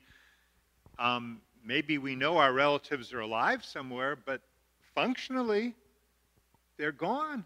um, 0.99 1.41
maybe 1.65 1.99
we 1.99 2.15
know 2.15 2.37
our 2.39 2.53
relatives 2.53 3.13
are 3.13 3.21
alive 3.21 3.65
somewhere, 3.65 4.17
but 4.17 4.43
functionally, 4.99 5.75
they're 6.77 6.91
gone 6.91 7.45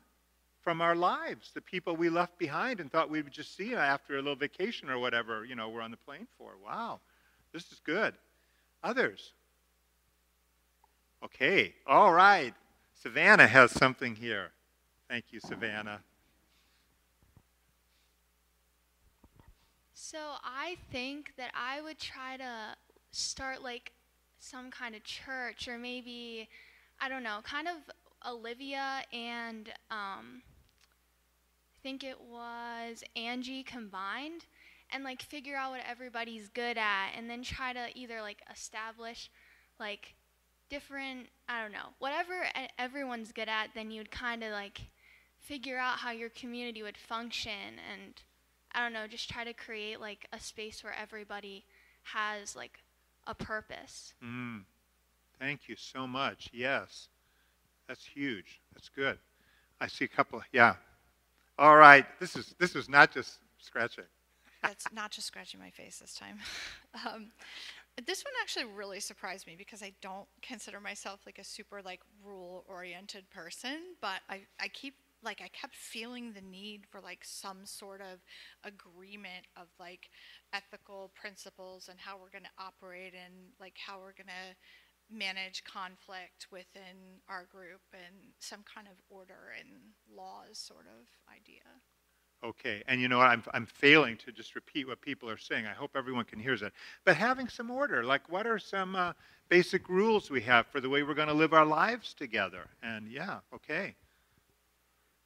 from 0.63 0.81
our 0.81 0.95
lives. 0.95 1.51
The 1.53 1.61
people 1.61 1.95
we 1.95 2.09
left 2.09 2.39
behind 2.39 2.81
and 2.81 2.91
thought 2.91 3.11
we 3.11 3.21
would 3.21 3.33
just 3.33 3.55
see 3.55 3.75
after 3.75 4.15
a 4.15 4.23
little 4.23 4.37
vacation 4.37 4.89
or 4.89 4.99
whatever, 4.99 5.45
you 5.45 5.55
know, 5.55 5.69
we're 5.69 5.83
on 5.83 5.91
the 5.91 5.99
plane 5.99 6.27
for. 6.39 6.53
Wow, 6.65 7.01
this 7.53 7.71
is 7.71 7.81
good. 7.85 8.15
Others? 8.83 9.33
Okay, 11.23 11.75
all 11.87 12.13
right. 12.13 12.55
Savannah 13.03 13.47
has 13.47 13.71
something 13.71 14.15
here. 14.15 14.53
Thank 15.11 15.27
you, 15.31 15.41
Savannah. 15.41 16.01
So 19.93 20.19
I 20.43 20.77
think 20.91 21.35
that 21.37 21.51
I 21.55 21.83
would 21.83 21.99
try 21.99 22.39
to 22.39 22.77
start 23.11 23.63
like 23.63 23.93
some 24.39 24.71
kind 24.71 24.95
of 24.95 25.05
church 25.05 25.69
or 25.69 25.79
maybe 25.79 26.49
I 27.01 27.09
don't 27.09 27.23
know, 27.23 27.41
kind 27.43 27.69
of 27.69 27.75
Olivia 28.27 29.03
and 29.13 29.69
um, 29.91 30.43
I 31.75 31.79
think 31.83 32.05
it 32.05 32.21
was 32.21 33.03
Angie 33.17 33.63
combined 33.63 34.47
and 34.91 35.03
like 35.05 35.23
figure 35.23 35.57
out 35.57 35.73
what 35.73 35.81
everybody's 35.89 36.49
good 36.49 36.79
at 36.79 37.11
and 37.17 37.29
then 37.29 37.43
try 37.43 37.73
to 37.73 37.89
either 37.95 38.21
like 38.21 38.43
establish 38.53 39.31
like 39.81 40.15
different 40.71 41.29
I 41.49 41.63
don't 41.63 41.73
know, 41.73 41.91
whatever 41.99 42.47
everyone's 42.79 43.33
good 43.33 43.49
at, 43.49 43.71
then 43.75 43.91
you'd 43.91 44.11
kind 44.11 44.43
of 44.45 44.53
like 44.53 44.81
figure 45.39 45.79
out 45.79 45.99
how 45.99 46.13
your 46.13 46.31
community 46.31 46.83
would 46.83 46.97
function 46.97 47.81
and 47.93 48.23
I 48.75 48.83
don't 48.83 48.93
know, 48.93 49.07
just 49.07 49.29
try 49.29 49.45
to 49.45 49.53
create 49.53 50.01
like 50.01 50.27
a 50.33 50.41
space 50.41 50.83
where 50.83 50.95
everybody 50.99 51.65
has 52.05 52.57
like 52.57 52.79
a 53.27 53.35
purpose. 53.35 54.15
Mm. 54.25 54.63
Thank 55.43 55.69
you 55.69 55.75
so 55.77 56.07
much. 56.07 56.51
Yes. 56.53 57.09
That's 57.89 58.05
huge. 58.05 58.61
That's 58.75 58.89
good. 58.89 59.19
I 59.81 59.89
see 59.89 60.05
a 60.05 60.09
couple. 60.09 60.41
Yeah. 60.53 60.77
All 61.59 61.77
right. 61.77 62.07
This 62.21 62.37
is 62.37 62.55
this 62.61 62.77
is 62.77 62.89
not 62.89 63.11
just 63.11 63.41
scratching. 63.59 64.05
That's 64.63 64.87
not 64.93 65.11
just 65.11 65.27
scratching 65.27 65.59
my 65.59 65.71
face 65.71 65.99
this 65.99 66.15
time. 66.15 66.39
um, 67.07 67.33
this 68.07 68.25
one 68.25 68.33
actually 68.41 68.67
really 68.67 69.01
surprised 69.01 69.49
me 69.49 69.57
because 69.59 69.83
I 69.83 69.93
don't 70.01 70.29
consider 70.43 70.79
myself 70.79 71.19
like 71.27 71.41
a 71.41 71.45
super 71.45 71.83
like 71.85 72.01
rule 72.25 72.65
oriented 72.69 73.29
person, 73.31 73.79
but 74.01 74.21
I, 74.31 74.43
I 74.61 74.69
keep 74.69 74.95
like 75.25 75.41
I 75.45 75.49
kept 75.49 75.75
feeling 75.75 76.33
the 76.33 76.41
need 76.41 76.83
for 76.89 77.01
like 77.01 77.25
some 77.25 77.65
sort 77.65 78.01
of 78.01 78.21
agreement 78.65 79.47
of 79.57 79.67
like 79.81 80.11
ethical 80.53 81.11
principles 81.15 81.89
and 81.89 81.99
how 81.99 82.15
we're 82.17 82.31
going 82.31 82.45
to 82.45 82.63
operate 82.63 83.15
and 83.15 83.35
like 83.61 83.75
how 83.85 83.99
we're 83.99 84.15
going 84.15 84.27
to 84.29 84.57
manage 85.13 85.65
conflict 85.65 86.47
within 86.51 87.21
our 87.29 87.45
group 87.45 87.83
and 87.93 88.33
some 88.39 88.63
kind 88.63 88.87
of 88.87 88.95
order 89.11 89.53
and 89.59 89.69
laws 90.15 90.59
sort 90.59 90.87
of 90.87 91.07
idea. 91.33 91.63
Okay. 92.45 92.83
And 92.89 93.01
you 93.01 93.09
know 93.09 93.19
what? 93.19 93.29
I'm 93.29 93.43
I'm 93.55 93.67
failing 93.67 94.17
to 94.19 94.33
just 94.33 94.55
repeat 94.55 94.89
what 94.89 95.01
people 95.01 95.31
are 95.31 95.39
saying. 95.39 95.67
I 95.67 95.73
hope 95.75 95.93
everyone 95.95 96.25
can 96.25 96.41
hear 96.41 96.57
that. 96.59 96.73
But 97.05 97.17
having 97.17 97.49
some 97.49 97.71
order, 97.71 98.03
like 98.03 98.29
what 98.29 98.47
are 98.47 98.59
some 98.59 98.97
uh, 98.97 99.13
basic 99.49 99.89
rules 99.89 100.31
we 100.31 100.41
have 100.43 100.67
for 100.67 100.81
the 100.81 100.89
way 100.89 101.03
we're 101.03 101.15
going 101.15 101.29
to 101.29 101.35
live 101.35 101.53
our 101.53 101.67
lives 101.67 102.15
together? 102.15 102.67
And 102.83 103.09
yeah, 103.11 103.41
okay. 103.55 103.95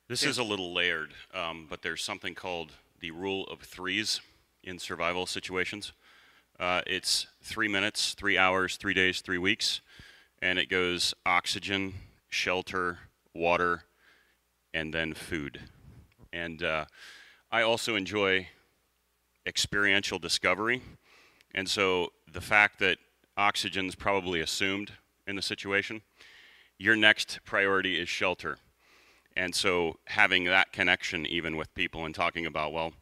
This 0.09 0.23
Yeah. 0.23 0.29
is 0.29 0.39
a 0.39 0.45
little 0.45 0.73
layered, 0.73 1.15
um, 1.35 1.67
but 1.69 1.83
there's 1.83 2.03
something 2.03 2.35
called 2.35 2.73
the 3.01 3.11
rule 3.11 3.45
of 3.49 3.61
threes 3.61 4.21
in 4.63 4.79
survival 4.79 5.27
situations. 5.27 5.93
Uh, 6.59 6.81
it's 6.87 7.27
three 7.43 7.69
minutes, 7.69 8.15
three 8.15 8.39
hours, 8.39 8.79
three 8.79 8.95
days, 8.95 9.21
three 9.21 9.37
weeks, 9.37 9.83
and 10.41 10.59
it 10.59 10.71
goes 10.71 11.13
oxygen, 11.27 11.93
shelter, 12.31 12.99
water, 13.35 13.83
and 14.73 14.95
then 14.95 15.13
food. 15.13 15.61
And 16.33 16.63
uh, 16.63 16.87
I 17.53 17.61
also 17.61 17.95
enjoy 17.95 18.49
experiential 19.45 20.19
discovery, 20.19 20.81
and 21.55 21.69
so 21.69 22.09
the 22.33 22.41
fact 22.41 22.79
that 22.79 22.97
oxygen's 23.37 23.95
probably 23.95 24.41
assumed 24.41 24.93
in 25.27 25.37
the 25.37 25.43
situation, 25.43 26.01
your 26.79 26.97
next 26.97 27.41
priority 27.45 28.01
is 28.01 28.09
shelter. 28.09 28.57
And 29.37 29.55
so 29.55 29.99
having 30.07 30.45
that 30.45 30.73
connection 30.73 31.27
even 31.27 31.59
with 31.59 31.75
people 31.75 32.07
and 32.07 32.15
talking 32.15 32.47
about, 32.47 32.73
well, 32.73 32.95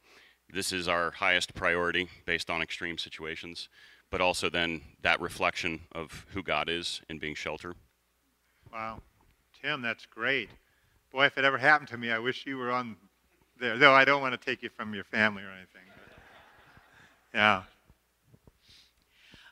this 0.54 0.72
is 0.72 0.88
our 0.88 1.10
highest 1.10 1.54
priority 1.54 2.08
based 2.24 2.48
on 2.48 2.62
extreme 2.62 2.96
situations, 2.96 3.68
but 4.10 4.20
also 4.20 4.48
then 4.48 4.80
that 5.02 5.20
reflection 5.20 5.80
of 5.92 6.24
who 6.32 6.42
God 6.42 6.68
is 6.68 7.02
in 7.08 7.18
being 7.18 7.34
shelter. 7.34 7.74
Wow. 8.72 9.02
Tim, 9.60 9.82
that's 9.82 10.06
great. 10.06 10.48
Boy, 11.12 11.26
if 11.26 11.36
it 11.36 11.44
ever 11.44 11.58
happened 11.58 11.88
to 11.88 11.98
me, 11.98 12.10
I 12.10 12.18
wish 12.18 12.46
you 12.46 12.56
were 12.56 12.70
on 12.70 12.96
there. 13.58 13.76
Though 13.76 13.92
I 13.92 14.04
don't 14.04 14.22
want 14.22 14.40
to 14.40 14.44
take 14.44 14.62
you 14.62 14.70
from 14.70 14.94
your 14.94 15.04
family 15.04 15.42
or 15.42 15.50
anything. 15.50 15.82
But, 15.88 16.18
yeah. 17.34 17.62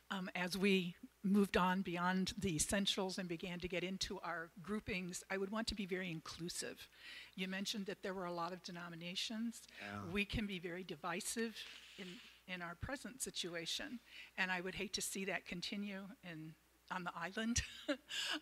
Um, 0.09 0.29
as 0.35 0.57
we 0.57 0.95
moved 1.23 1.57
on 1.57 1.81
beyond 1.81 2.33
the 2.37 2.55
essentials 2.55 3.17
and 3.17 3.27
began 3.27 3.59
to 3.59 3.67
get 3.67 3.83
into 3.83 4.19
our 4.19 4.49
groupings, 4.61 5.23
I 5.29 5.37
would 5.37 5.51
want 5.51 5.67
to 5.67 5.75
be 5.75 5.85
very 5.85 6.11
inclusive. 6.11 6.87
You 7.35 7.47
mentioned 7.47 7.85
that 7.87 8.03
there 8.03 8.13
were 8.13 8.25
a 8.25 8.33
lot 8.33 8.53
of 8.53 8.63
denominations. 8.63 9.61
Yeah. 9.81 10.11
We 10.11 10.25
can 10.25 10.45
be 10.45 10.59
very 10.59 10.83
divisive 10.83 11.55
in, 11.97 12.05
in 12.47 12.61
our 12.61 12.75
present 12.75 13.21
situation, 13.21 13.99
and 14.37 14.51
I 14.51 14.61
would 14.61 14.75
hate 14.75 14.93
to 14.93 15.01
see 15.01 15.25
that 15.25 15.45
continue 15.45 16.01
in, 16.29 16.53
on 16.91 17.03
the 17.03 17.11
island. 17.15 17.63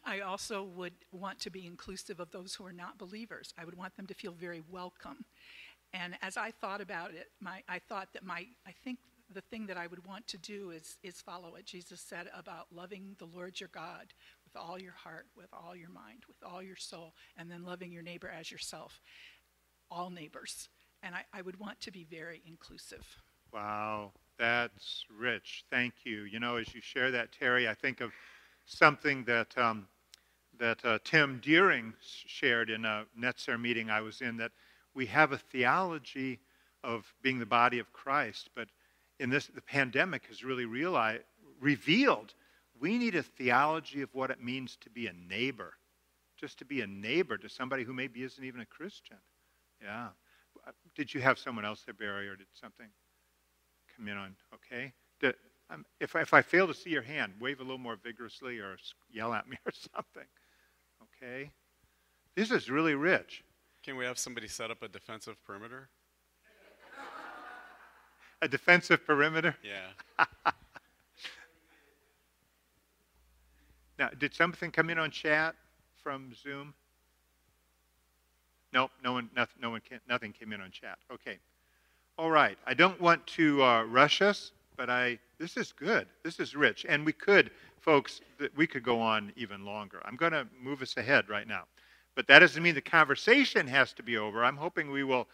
I 0.05 0.19
also 0.19 0.63
would 0.63 0.93
want 1.11 1.39
to 1.41 1.49
be 1.49 1.65
inclusive 1.65 2.19
of 2.19 2.31
those 2.31 2.55
who 2.55 2.65
are 2.65 2.73
not 2.73 2.97
believers. 2.97 3.53
I 3.57 3.65
would 3.65 3.77
want 3.77 3.95
them 3.95 4.07
to 4.07 4.13
feel 4.13 4.33
very 4.33 4.61
welcome. 4.69 5.25
And 5.93 6.15
as 6.21 6.37
I 6.37 6.51
thought 6.51 6.81
about 6.81 7.11
it, 7.11 7.31
my, 7.39 7.63
I 7.67 7.79
thought 7.79 8.09
that 8.13 8.23
my, 8.23 8.45
I 8.65 8.71
think 8.83 8.99
the 9.33 9.41
thing 9.41 9.67
that 9.67 9.77
I 9.77 9.87
would 9.87 10.05
want 10.05 10.27
to 10.27 10.37
do 10.37 10.71
is, 10.71 10.97
is 11.03 11.21
follow 11.21 11.51
what 11.51 11.65
Jesus 11.65 12.01
said 12.01 12.29
about 12.37 12.67
loving 12.73 13.15
the 13.19 13.25
Lord 13.25 13.59
your 13.59 13.69
God 13.71 14.13
with 14.51 14.61
all 14.61 14.79
your 14.79 14.93
heart, 14.93 15.27
with 15.35 15.49
all 15.53 15.75
your 15.75 15.89
mind, 15.89 16.23
with 16.27 16.37
all 16.43 16.61
your 16.61 16.75
soul, 16.75 17.13
and 17.37 17.49
then 17.49 17.63
loving 17.63 17.91
your 17.91 18.03
neighbor 18.03 18.29
as 18.29 18.51
yourself. 18.51 18.99
All 19.89 20.09
neighbors. 20.09 20.69
And 21.03 21.15
I, 21.15 21.23
I 21.33 21.41
would 21.41 21.59
want 21.59 21.79
to 21.81 21.91
be 21.91 22.05
very 22.09 22.41
inclusive. 22.45 23.05
Wow, 23.53 24.11
that's 24.37 25.05
rich. 25.17 25.65
Thank 25.69 25.93
you. 26.03 26.23
You 26.23 26.39
know, 26.39 26.57
as 26.57 26.73
you 26.73 26.81
share 26.81 27.11
that, 27.11 27.31
Terry, 27.31 27.67
I 27.67 27.73
think 27.73 28.01
of 28.01 28.11
something 28.65 29.23
that 29.25 29.57
um, 29.57 29.87
that 30.59 30.83
uh, 30.85 30.99
Tim 31.03 31.39
Deering 31.43 31.93
shared 32.01 32.69
in 32.69 32.85
a 32.85 33.05
Netzer 33.19 33.59
meeting 33.59 33.89
I 33.89 34.01
was 34.01 34.21
in. 34.21 34.37
That 34.37 34.51
we 34.93 35.05
have 35.07 35.31
a 35.31 35.37
theology 35.37 36.39
of 36.83 37.11
being 37.21 37.39
the 37.39 37.45
body 37.45 37.79
of 37.79 37.91
Christ, 37.93 38.49
but 38.55 38.67
in 39.19 39.29
this, 39.29 39.47
the 39.47 39.61
pandemic 39.61 40.25
has 40.27 40.43
really 40.43 40.65
realized, 40.65 41.23
revealed 41.59 42.33
we 42.81 42.97
need 42.97 43.15
a 43.15 43.21
theology 43.21 44.01
of 44.01 44.09
what 44.13 44.31
it 44.31 44.43
means 44.43 44.75
to 44.81 44.89
be 44.89 45.05
a 45.05 45.13
neighbor, 45.13 45.73
just 46.35 46.57
to 46.57 46.65
be 46.65 46.81
a 46.81 46.87
neighbor 46.87 47.37
to 47.37 47.47
somebody 47.47 47.83
who 47.83 47.93
maybe 47.93 48.23
isn't 48.23 48.43
even 48.43 48.59
a 48.59 48.65
Christian. 48.65 49.17
Yeah. 49.81 50.07
Did 50.95 51.13
you 51.13 51.21
have 51.21 51.37
someone 51.37 51.63
else 51.63 51.83
there, 51.85 51.93
Barry, 51.93 52.27
or 52.27 52.35
did 52.35 52.47
something 52.53 52.87
come 53.95 54.07
in 54.07 54.17
on? 54.17 54.35
Okay. 54.53 54.93
Did, 55.19 55.35
um, 55.69 55.85
if, 55.99 56.15
if 56.15 56.33
I 56.33 56.41
fail 56.41 56.67
to 56.67 56.73
see 56.73 56.89
your 56.89 57.03
hand, 57.03 57.33
wave 57.39 57.59
a 57.59 57.63
little 57.63 57.77
more 57.77 57.97
vigorously 58.03 58.57
or 58.57 58.77
yell 59.09 59.33
at 59.33 59.47
me 59.47 59.57
or 59.65 59.71
something. 59.71 60.27
Okay. 61.21 61.51
This 62.35 62.49
is 62.49 62.69
really 62.69 62.95
rich. 62.95 63.43
Can 63.83 63.95
we 63.95 64.05
have 64.05 64.17
somebody 64.17 64.47
set 64.47 64.71
up 64.71 64.81
a 64.81 64.87
defensive 64.87 65.37
perimeter? 65.45 65.89
a 68.41 68.47
defensive 68.47 69.05
perimeter? 69.05 69.55
Yeah. 69.63 70.25
now, 74.01 74.09
did 74.17 74.33
something 74.33 74.71
come 74.71 74.89
in 74.89 74.97
on 74.97 75.11
chat 75.11 75.53
from 76.01 76.33
Zoom? 76.33 76.73
Nope, 78.73 78.89
no 79.03 79.13
one, 79.13 79.29
nothing, 79.35 79.61
no 79.61 79.69
one, 79.69 79.81
nothing 80.09 80.33
came 80.33 80.51
in 80.53 80.59
on 80.59 80.71
chat. 80.71 80.97
Okay. 81.13 81.37
All 82.17 82.31
right. 82.31 82.57
I 82.65 82.73
don't 82.73 82.99
want 82.99 83.25
to 83.27 83.61
uh, 83.63 83.83
rush 83.83 84.23
us, 84.23 84.53
but 84.75 84.89
I, 84.89 85.19
this 85.37 85.55
is 85.55 85.71
good. 85.71 86.07
This 86.23 86.39
is 86.39 86.55
rich. 86.55 86.83
And 86.89 87.05
we 87.05 87.13
could, 87.13 87.51
folks, 87.79 88.21
we 88.55 88.65
could 88.65 88.81
go 88.81 88.99
on 88.99 89.31
even 89.35 89.65
longer. 89.65 90.01
I'm 90.03 90.15
going 90.15 90.31
to 90.31 90.47
move 90.59 90.81
us 90.81 90.97
ahead 90.97 91.29
right 91.29 91.47
now. 91.47 91.65
But 92.15 92.25
that 92.25 92.39
doesn't 92.39 92.63
mean 92.63 92.73
the 92.73 92.81
conversation 92.81 93.67
has 93.67 93.93
to 93.93 94.01
be 94.01 94.17
over. 94.17 94.43
I'm 94.43 94.57
hoping 94.57 94.89
we 94.89 95.03
will, 95.03 95.27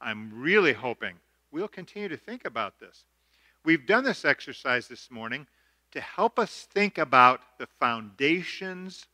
I'm 0.00 0.32
really 0.34 0.72
hoping 0.72 1.12
we'll 1.52 1.68
continue 1.68 2.08
to 2.08 2.16
think 2.16 2.46
about 2.46 2.80
this. 2.80 3.04
We've 3.66 3.86
done 3.86 4.02
this 4.02 4.24
exercise 4.24 4.88
this 4.88 5.10
morning 5.10 5.46
to 5.94 6.00
help 6.00 6.38
us 6.38 6.66
think 6.72 6.98
about 6.98 7.40
the 7.58 7.68
foundations 7.78 9.06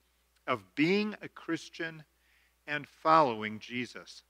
of 0.47 0.75
being 0.75 1.15
a 1.23 1.29
Christian 1.29 2.03
and 2.67 2.89
following 2.89 3.59
Jesus. 3.59 4.23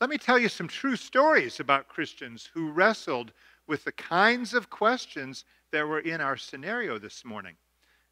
Let 0.00 0.10
me 0.10 0.18
tell 0.18 0.38
you 0.38 0.48
some 0.48 0.66
true 0.66 0.96
stories 0.96 1.60
about 1.60 1.88
Christians 1.88 2.48
who 2.52 2.70
wrestled 2.70 3.32
with 3.68 3.84
the 3.84 3.92
kinds 3.92 4.52
of 4.52 4.68
questions 4.68 5.44
that 5.70 5.86
were 5.86 6.00
in 6.00 6.20
our 6.20 6.36
scenario 6.36 6.98
this 6.98 7.24
morning. 7.24 7.54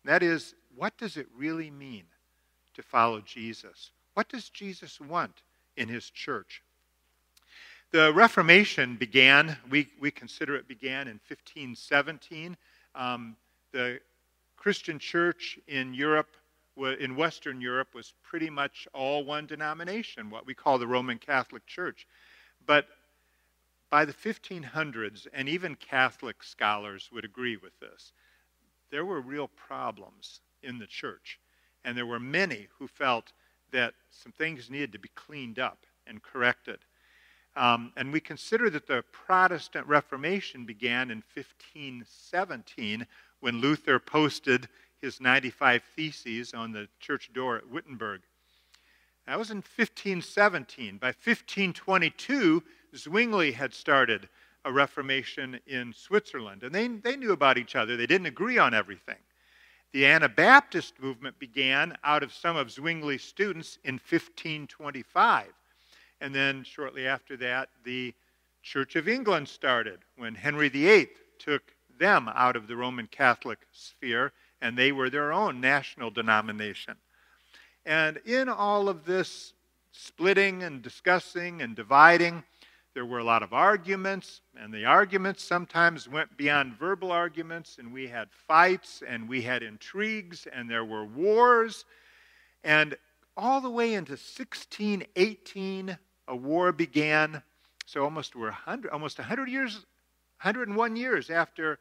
That 0.04 0.22
is, 0.22 0.54
what 0.76 0.96
does 0.96 1.16
it 1.16 1.26
really 1.36 1.70
mean 1.70 2.04
to 2.74 2.82
follow 2.82 3.20
Jesus? 3.20 3.90
What 4.14 4.28
does 4.28 4.50
Jesus 4.50 5.00
want 5.00 5.42
in 5.76 5.88
his 5.88 6.10
church? 6.10 6.62
The 7.90 8.12
Reformation 8.14 8.96
began, 8.96 9.56
we, 9.68 9.88
we 9.98 10.12
consider 10.12 10.54
it 10.54 10.68
began 10.68 11.08
in 11.08 11.18
1517. 11.28 12.56
Um, 12.94 13.36
the 13.72 14.00
Christian 14.56 14.98
church 14.98 15.58
in 15.68 15.94
Europe, 15.94 16.36
in 17.00 17.16
Western 17.16 17.60
Europe, 17.60 17.94
was 17.94 18.14
pretty 18.22 18.50
much 18.50 18.86
all 18.92 19.24
one 19.24 19.46
denomination, 19.46 20.30
what 20.30 20.46
we 20.46 20.54
call 20.54 20.78
the 20.78 20.86
Roman 20.86 21.18
Catholic 21.18 21.66
Church. 21.66 22.06
But 22.66 22.86
by 23.90 24.04
the 24.04 24.12
1500s, 24.12 25.26
and 25.32 25.48
even 25.48 25.74
Catholic 25.76 26.42
scholars 26.42 27.08
would 27.12 27.24
agree 27.24 27.56
with 27.56 27.78
this, 27.80 28.12
there 28.90 29.04
were 29.04 29.20
real 29.20 29.48
problems 29.48 30.40
in 30.62 30.78
the 30.78 30.86
church. 30.86 31.38
And 31.84 31.96
there 31.96 32.06
were 32.06 32.20
many 32.20 32.68
who 32.78 32.88
felt 32.88 33.32
that 33.70 33.94
some 34.10 34.32
things 34.32 34.70
needed 34.70 34.92
to 34.92 34.98
be 34.98 35.10
cleaned 35.14 35.58
up 35.58 35.86
and 36.06 36.22
corrected. 36.22 36.78
Um, 37.56 37.92
and 37.96 38.12
we 38.12 38.20
consider 38.20 38.70
that 38.70 38.86
the 38.86 39.02
Protestant 39.10 39.86
Reformation 39.86 40.64
began 40.64 41.10
in 41.10 41.22
1517 41.34 43.06
when 43.40 43.60
Luther 43.60 43.98
posted 43.98 44.68
his 45.00 45.20
95 45.20 45.82
Theses 45.96 46.54
on 46.54 46.72
the 46.72 46.88
church 47.00 47.32
door 47.32 47.56
at 47.56 47.68
Wittenberg. 47.68 48.22
That 49.26 49.38
was 49.38 49.50
in 49.50 49.58
1517. 49.58 50.96
By 50.98 51.08
1522, 51.08 52.62
Zwingli 52.96 53.52
had 53.52 53.74
started 53.74 54.28
a 54.64 54.72
Reformation 54.72 55.60
in 55.66 55.92
Switzerland, 55.92 56.62
and 56.62 56.74
they, 56.74 56.88
they 56.88 57.16
knew 57.16 57.32
about 57.32 57.58
each 57.58 57.76
other. 57.76 57.96
They 57.96 58.06
didn't 58.06 58.26
agree 58.26 58.58
on 58.58 58.74
everything. 58.74 59.18
The 59.92 60.06
Anabaptist 60.06 61.00
movement 61.00 61.38
began 61.38 61.96
out 62.04 62.22
of 62.22 62.32
some 62.32 62.56
of 62.56 62.70
Zwingli's 62.70 63.22
students 63.22 63.78
in 63.84 63.94
1525. 63.94 65.46
And 66.20 66.34
then 66.34 66.64
shortly 66.64 67.06
after 67.06 67.36
that, 67.38 67.68
the 67.84 68.14
Church 68.62 68.96
of 68.96 69.08
England 69.08 69.48
started 69.48 70.00
when 70.16 70.34
Henry 70.34 70.68
VIII 70.68 71.08
took 71.38 71.62
them 71.98 72.28
out 72.34 72.56
of 72.56 72.66
the 72.66 72.76
Roman 72.76 73.06
Catholic 73.06 73.58
sphere, 73.72 74.32
and 74.60 74.76
they 74.76 74.92
were 74.92 75.10
their 75.10 75.32
own 75.32 75.60
national 75.60 76.10
denomination. 76.10 76.96
And 77.86 78.18
in 78.24 78.48
all 78.48 78.88
of 78.88 79.04
this 79.04 79.54
splitting 79.92 80.62
and 80.62 80.82
discussing 80.82 81.62
and 81.62 81.74
dividing, 81.74 82.44
there 82.94 83.06
were 83.06 83.18
a 83.18 83.24
lot 83.24 83.42
of 83.42 83.52
arguments, 83.52 84.40
and 84.56 84.74
the 84.74 84.84
arguments 84.84 85.44
sometimes 85.44 86.08
went 86.08 86.36
beyond 86.36 86.74
verbal 86.74 87.12
arguments, 87.12 87.78
and 87.78 87.92
we 87.92 88.08
had 88.08 88.28
fights, 88.32 89.02
and 89.06 89.28
we 89.28 89.42
had 89.42 89.62
intrigues, 89.62 90.48
and 90.52 90.68
there 90.68 90.84
were 90.84 91.04
wars. 91.04 91.84
And 92.64 92.96
all 93.36 93.60
the 93.60 93.70
way 93.70 93.94
into 93.94 94.12
1618, 94.12 95.96
a 96.28 96.36
war 96.36 96.72
began. 96.72 97.42
So 97.86 98.04
almost 98.04 98.36
we're 98.36 98.46
100, 98.46 98.90
almost 98.90 99.18
100 99.18 99.48
years, 99.48 99.74
101 100.42 100.96
years 100.96 101.30
after 101.30 101.78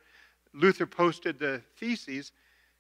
Luther 0.54 0.86
posted 0.86 1.38
the 1.38 1.62
theses, 1.78 2.32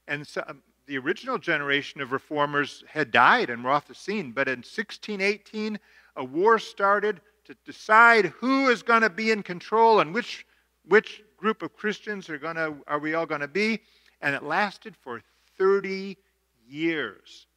and 0.07 0.27
um, 0.47 0.63
the 0.87 0.97
original 0.97 1.37
generation 1.37 2.01
of 2.01 2.11
reformers 2.11 2.83
had 2.87 3.11
died 3.11 3.49
and 3.49 3.63
were 3.63 3.69
off 3.69 3.87
the 3.87 3.93
scene. 3.93 4.31
But 4.31 4.47
in 4.47 4.59
1618, 4.59 5.77
a 6.15 6.23
war 6.23 6.57
started 6.57 7.21
to 7.45 7.55
decide 7.65 8.27
who 8.27 8.69
is 8.69 8.81
going 8.81 9.01
to 9.01 9.09
be 9.09 9.31
in 9.31 9.43
control 9.43 9.99
and 9.99 10.13
which 10.13 10.45
which 10.87 11.21
group 11.35 11.61
of 11.61 11.75
Christians 11.75 12.29
are 12.29 12.37
going 12.37 12.55
to 12.55 12.75
are 12.87 12.99
we 12.99 13.13
all 13.13 13.25
going 13.25 13.41
to 13.41 13.47
be, 13.47 13.79
and 14.21 14.33
it 14.33 14.43
lasted 14.43 14.95
for 14.95 15.21
30 15.57 16.17
years. 16.65 17.47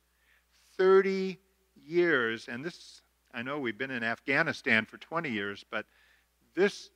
30 0.77 1.39
years, 1.77 2.49
and 2.49 2.65
this 2.65 3.03
I 3.33 3.43
know 3.43 3.59
we've 3.59 3.79
been 3.79 3.91
in 3.91 4.03
Afghanistan 4.03 4.85
for 4.85 4.99
20 4.99 5.31
years, 5.31 5.65
but 5.71 5.87
this 6.55 6.91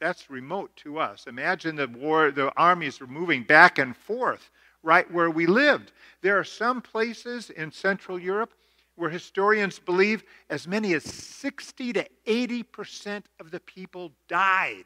that's 0.00 0.30
remote 0.30 0.74
to 0.76 0.98
us. 0.98 1.26
Imagine 1.26 1.74
the 1.74 1.88
war, 1.88 2.30
the 2.30 2.52
armies 2.56 3.00
were 3.00 3.08
moving 3.08 3.42
back 3.42 3.78
and 3.78 3.96
forth 3.96 4.50
right 4.82 5.10
where 5.12 5.30
we 5.30 5.46
lived. 5.46 5.92
There 6.22 6.38
are 6.38 6.44
some 6.44 6.80
places 6.80 7.50
in 7.50 7.72
Central 7.72 8.18
Europe 8.18 8.54
where 8.94 9.10
historians 9.10 9.78
believe 9.78 10.24
as 10.50 10.66
many 10.66 10.94
as 10.94 11.04
60 11.04 11.92
to 11.94 12.06
80 12.26 12.62
percent 12.64 13.26
of 13.40 13.50
the 13.50 13.60
people 13.60 14.12
died 14.28 14.84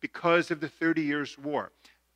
because 0.00 0.50
of 0.50 0.60
the 0.60 0.68
30 0.68 1.02
Years' 1.02 1.38
War. 1.38 1.72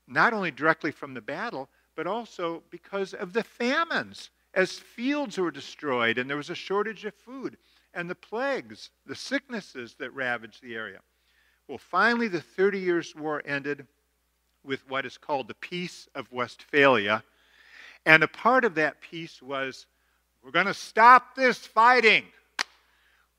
Not 0.07 0.33
only 0.33 0.51
directly 0.51 0.91
from 0.91 1.15
the 1.15 1.21
battle, 1.21 1.69
but 1.95 2.07
also 2.07 2.63
because 2.71 3.15
of 3.15 3.33
the 3.33 3.43
famines 3.43 4.31
as 4.55 4.79
fields 4.79 5.39
were 5.39 5.51
destroyed 5.51 6.19
and 6.19 6.29
there 6.29 6.37
was 6.37 6.51
a 6.51 6.55
shortage 6.55 7.05
of 7.05 7.15
food, 7.15 7.57
and 7.95 8.09
the 8.11 8.15
plagues, 8.15 8.91
the 9.07 9.15
sicknesses 9.15 9.95
that 9.99 10.15
ravaged 10.15 10.63
the 10.63 10.75
area. 10.75 11.01
Well, 11.69 11.79
finally, 11.79 12.29
the 12.29 12.41
Thirty 12.41 12.79
Years' 12.79 13.15
War 13.17 13.43
ended 13.47 13.87
with 14.65 14.89
what 14.89 15.07
is 15.07 15.19
called 15.19 15.49
the 15.49 15.55
Peace 15.55 16.09
of 16.15 16.31
Westphalia. 16.33 17.23
And 18.07 18.23
a 18.23 18.29
part 18.29 18.65
of 18.65 18.75
that 18.75 19.01
peace 19.01 19.41
was 19.41 19.87
we're 20.43 20.51
going 20.51 20.67
to 20.67 20.75
stop 20.75 21.35
this 21.35 21.59
fighting. 21.59 22.25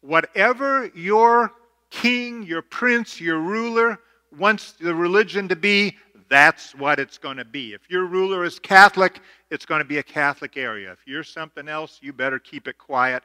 Whatever 0.01 0.91
your 0.95 1.51
king, 1.89 2.43
your 2.43 2.61
prince, 2.61 3.21
your 3.21 3.39
ruler 3.39 3.99
wants 4.37 4.73
the 4.73 4.93
religion 4.93 5.47
to 5.47 5.55
be, 5.55 5.95
that's 6.29 6.73
what 6.73 6.99
it's 6.99 7.19
going 7.19 7.37
to 7.37 7.45
be. 7.45 7.73
If 7.73 7.89
your 7.89 8.05
ruler 8.05 8.43
is 8.43 8.57
Catholic, 8.57 9.19
it's 9.51 9.65
going 9.65 9.79
to 9.79 9.85
be 9.85 9.99
a 9.99 10.03
Catholic 10.03 10.57
area. 10.57 10.91
If 10.91 10.99
you're 11.05 11.23
something 11.23 11.67
else, 11.67 11.99
you 12.01 12.11
better 12.11 12.39
keep 12.39 12.67
it 12.67 12.77
quiet 12.77 13.23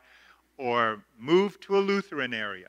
or 0.60 1.02
move 1.18 1.58
to 1.60 1.78
a 1.78 1.80
Lutheran 1.80 2.34
area. 2.34 2.68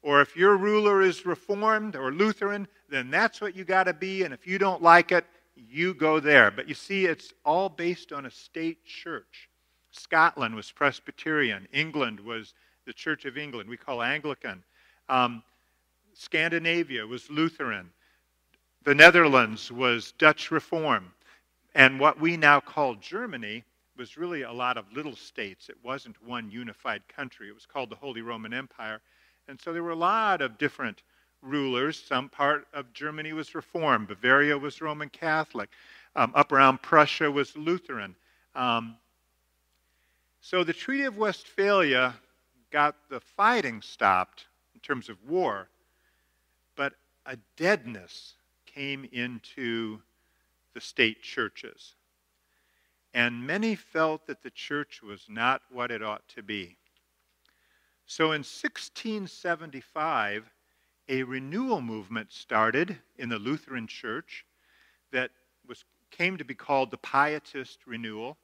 Or 0.00 0.20
if 0.20 0.36
your 0.36 0.56
ruler 0.56 1.02
is 1.02 1.26
Reformed 1.26 1.96
or 1.96 2.12
Lutheran, 2.12 2.68
then 2.88 3.10
that's 3.10 3.40
what 3.40 3.56
you 3.56 3.64
got 3.64 3.84
to 3.84 3.92
be. 3.92 4.22
And 4.22 4.32
if 4.32 4.46
you 4.46 4.58
don't 4.58 4.80
like 4.80 5.10
it, 5.10 5.26
you 5.56 5.92
go 5.92 6.20
there. 6.20 6.52
But 6.52 6.68
you 6.68 6.74
see, 6.74 7.06
it's 7.06 7.32
all 7.44 7.68
based 7.68 8.12
on 8.12 8.26
a 8.26 8.30
state 8.30 8.84
church. 8.84 9.48
Scotland 9.90 10.54
was 10.54 10.70
Presbyterian, 10.70 11.66
England 11.72 12.20
was 12.20 12.54
the 12.86 12.92
Church 12.92 13.24
of 13.24 13.36
England, 13.36 13.68
we 13.68 13.76
call 13.76 14.02
Anglican. 14.02 14.62
Um, 15.08 15.42
Scandinavia 16.14 17.06
was 17.06 17.28
Lutheran. 17.28 17.90
The 18.84 18.94
Netherlands 18.94 19.70
was 19.70 20.12
Dutch 20.12 20.50
Reform. 20.50 21.12
And 21.74 22.00
what 22.00 22.20
we 22.20 22.36
now 22.36 22.60
call 22.60 22.94
Germany 22.94 23.64
was 23.96 24.16
really 24.16 24.42
a 24.42 24.52
lot 24.52 24.76
of 24.76 24.92
little 24.92 25.16
states. 25.16 25.68
It 25.68 25.76
wasn't 25.82 26.22
one 26.22 26.50
unified 26.50 27.02
country. 27.08 27.48
It 27.48 27.54
was 27.54 27.66
called 27.66 27.90
the 27.90 27.96
Holy 27.96 28.22
Roman 28.22 28.54
Empire. 28.54 29.00
And 29.48 29.60
so 29.60 29.72
there 29.72 29.82
were 29.82 29.90
a 29.90 29.96
lot 29.96 30.40
of 30.40 30.58
different 30.58 31.02
rulers. 31.42 32.02
Some 32.02 32.28
part 32.28 32.66
of 32.72 32.92
Germany 32.92 33.32
was 33.32 33.54
Reformed. 33.54 34.08
Bavaria 34.08 34.56
was 34.56 34.80
Roman 34.80 35.08
Catholic. 35.08 35.70
Um, 36.14 36.32
up 36.34 36.52
around 36.52 36.82
Prussia 36.82 37.30
was 37.30 37.56
Lutheran. 37.56 38.14
Um, 38.54 38.96
so 40.40 40.64
the 40.64 40.72
Treaty 40.72 41.04
of 41.04 41.16
Westphalia 41.16 42.14
got 42.70 42.96
the 43.10 43.20
fighting 43.20 43.82
stopped 43.82 44.46
in 44.74 44.80
terms 44.80 45.08
of 45.08 45.16
war, 45.28 45.68
but 46.76 46.94
a 47.26 47.36
deadness 47.56 48.34
came 48.66 49.08
into 49.12 50.00
the 50.74 50.80
state 50.80 51.22
churches. 51.22 51.94
And 53.14 53.46
many 53.46 53.74
felt 53.74 54.26
that 54.26 54.42
the 54.42 54.50
church 54.50 55.02
was 55.02 55.26
not 55.28 55.62
what 55.70 55.90
it 55.90 56.02
ought 56.02 56.26
to 56.28 56.42
be. 56.42 56.76
So 58.06 58.26
in 58.26 58.40
1675, 58.40 60.50
a 61.08 61.22
renewal 61.22 61.80
movement 61.80 62.32
started 62.32 62.96
in 63.18 63.28
the 63.28 63.38
Lutheran 63.38 63.86
Church 63.86 64.44
that 65.12 65.30
was, 65.68 65.84
came 66.10 66.36
to 66.38 66.44
be 66.44 66.54
called 66.54 66.90
the 66.90 66.98
Pietist 66.98 67.86
Renewal, 67.86 68.36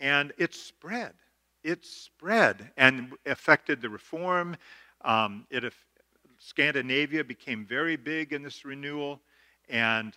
and 0.00 0.32
it 0.38 0.54
spread. 0.54 1.14
It 1.64 1.84
spread 1.84 2.70
and 2.76 3.12
affected 3.26 3.80
the 3.80 3.90
Reform. 3.90 4.56
Um, 5.02 5.46
it, 5.50 5.72
Scandinavia 6.38 7.24
became 7.24 7.64
very 7.64 7.96
big 7.96 8.32
in 8.32 8.42
this 8.42 8.64
renewal, 8.64 9.20
and 9.68 10.16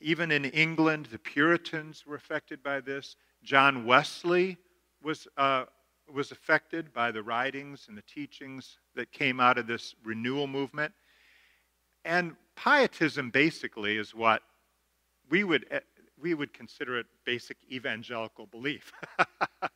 even 0.00 0.30
in 0.30 0.44
England, 0.46 1.06
the 1.06 1.18
Puritans 1.18 2.04
were 2.06 2.16
affected 2.16 2.62
by 2.62 2.80
this. 2.80 3.16
John 3.46 3.86
Wesley 3.86 4.58
was, 5.02 5.28
uh, 5.36 5.66
was 6.12 6.32
affected 6.32 6.92
by 6.92 7.12
the 7.12 7.22
writings 7.22 7.86
and 7.88 7.96
the 7.96 8.02
teachings 8.02 8.78
that 8.96 9.12
came 9.12 9.38
out 9.38 9.56
of 9.56 9.68
this 9.68 9.94
renewal 10.04 10.48
movement. 10.48 10.92
And 12.04 12.34
pietism 12.56 13.30
basically 13.30 13.98
is 13.98 14.14
what 14.14 14.42
we 15.30 15.44
would, 15.44 15.64
eh, 15.70 15.78
we 16.20 16.34
would 16.34 16.52
consider 16.52 16.98
it 16.98 17.06
basic 17.24 17.56
evangelical 17.70 18.46
belief. 18.46 18.92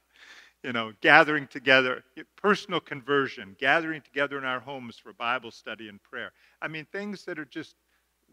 you 0.65 0.73
know, 0.73 0.93
gathering 1.01 1.47
together, 1.47 2.03
personal 2.37 2.81
conversion, 2.81 3.55
gathering 3.59 4.03
together 4.03 4.37
in 4.37 4.45
our 4.45 4.61
homes 4.61 4.99
for 4.99 5.13
Bible 5.13 5.53
study 5.53 5.89
and 5.89 6.03
prayer. 6.03 6.33
I 6.61 6.67
mean, 6.67 6.87
things 6.87 7.25
that 7.25 7.39
are 7.39 7.45
just, 7.45 7.77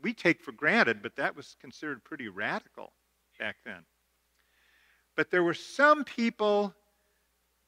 we 0.01 0.13
take 0.13 0.41
for 0.41 0.51
granted, 0.51 1.03
but 1.03 1.15
that 1.15 1.35
was 1.35 1.55
considered 1.61 2.03
pretty 2.03 2.27
radical 2.27 2.91
back 3.39 3.57
then. 3.63 3.85
But 5.17 5.31
there 5.31 5.43
were 5.43 5.53
some 5.53 6.05
people 6.05 6.73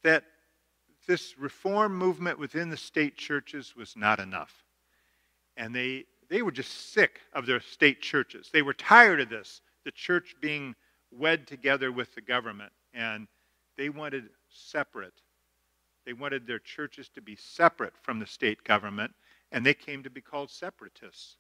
that 0.04 0.24
this 1.08 1.38
reform 1.38 1.98
movement 1.98 2.40
within 2.40 2.70
the 2.70 2.78
state 2.78 3.18
churches 3.18 3.76
was 3.76 3.96
not 3.98 4.20
enough. 4.20 4.64
And 5.58 5.76
they, 5.76 6.06
they 6.30 6.44
were 6.44 6.52
just 6.52 6.94
sick 6.94 7.20
of 7.34 7.48
their 7.48 7.60
state 7.60 8.02
churches. 8.02 8.50
They 8.54 8.62
were 8.62 8.74
tired 8.74 9.20
of 9.20 9.30
this, 9.30 9.62
the 9.84 9.92
church 9.92 10.36
being 10.40 10.76
wed 11.12 11.48
together 11.48 11.92
with 11.92 12.14
the 12.14 12.22
government. 12.22 12.72
And 12.94 13.28
they 13.78 13.90
wanted 13.90 14.30
separate. 14.50 15.20
They 16.06 16.14
wanted 16.14 16.46
their 16.46 16.60
churches 16.60 17.10
to 17.16 17.22
be 17.22 17.36
separate 17.36 17.94
from 18.02 18.20
the 18.20 18.26
state 18.28 18.64
government, 18.64 19.14
and 19.52 19.66
they 19.66 19.74
came 19.74 20.04
to 20.04 20.10
be 20.10 20.22
called 20.22 20.52
separatists. 20.52 21.38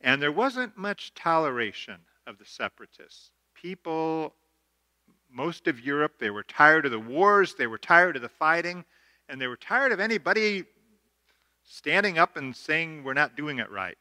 And 0.00 0.22
there 0.22 0.32
wasn't 0.32 0.76
much 0.76 1.14
toleration 1.14 1.98
of 2.26 2.38
the 2.38 2.44
separatists. 2.44 3.30
People, 3.54 4.34
most 5.32 5.66
of 5.66 5.80
Europe, 5.80 6.18
they 6.18 6.30
were 6.30 6.42
tired 6.42 6.84
of 6.84 6.92
the 6.92 6.98
wars, 6.98 7.54
they 7.54 7.66
were 7.66 7.78
tired 7.78 8.16
of 8.16 8.22
the 8.22 8.28
fighting, 8.28 8.84
and 9.28 9.40
they 9.40 9.46
were 9.46 9.56
tired 9.56 9.92
of 9.92 10.00
anybody 10.00 10.64
standing 11.64 12.18
up 12.18 12.36
and 12.36 12.54
saying 12.54 13.02
we're 13.02 13.14
not 13.14 13.36
doing 13.36 13.58
it 13.58 13.70
right. 13.70 13.96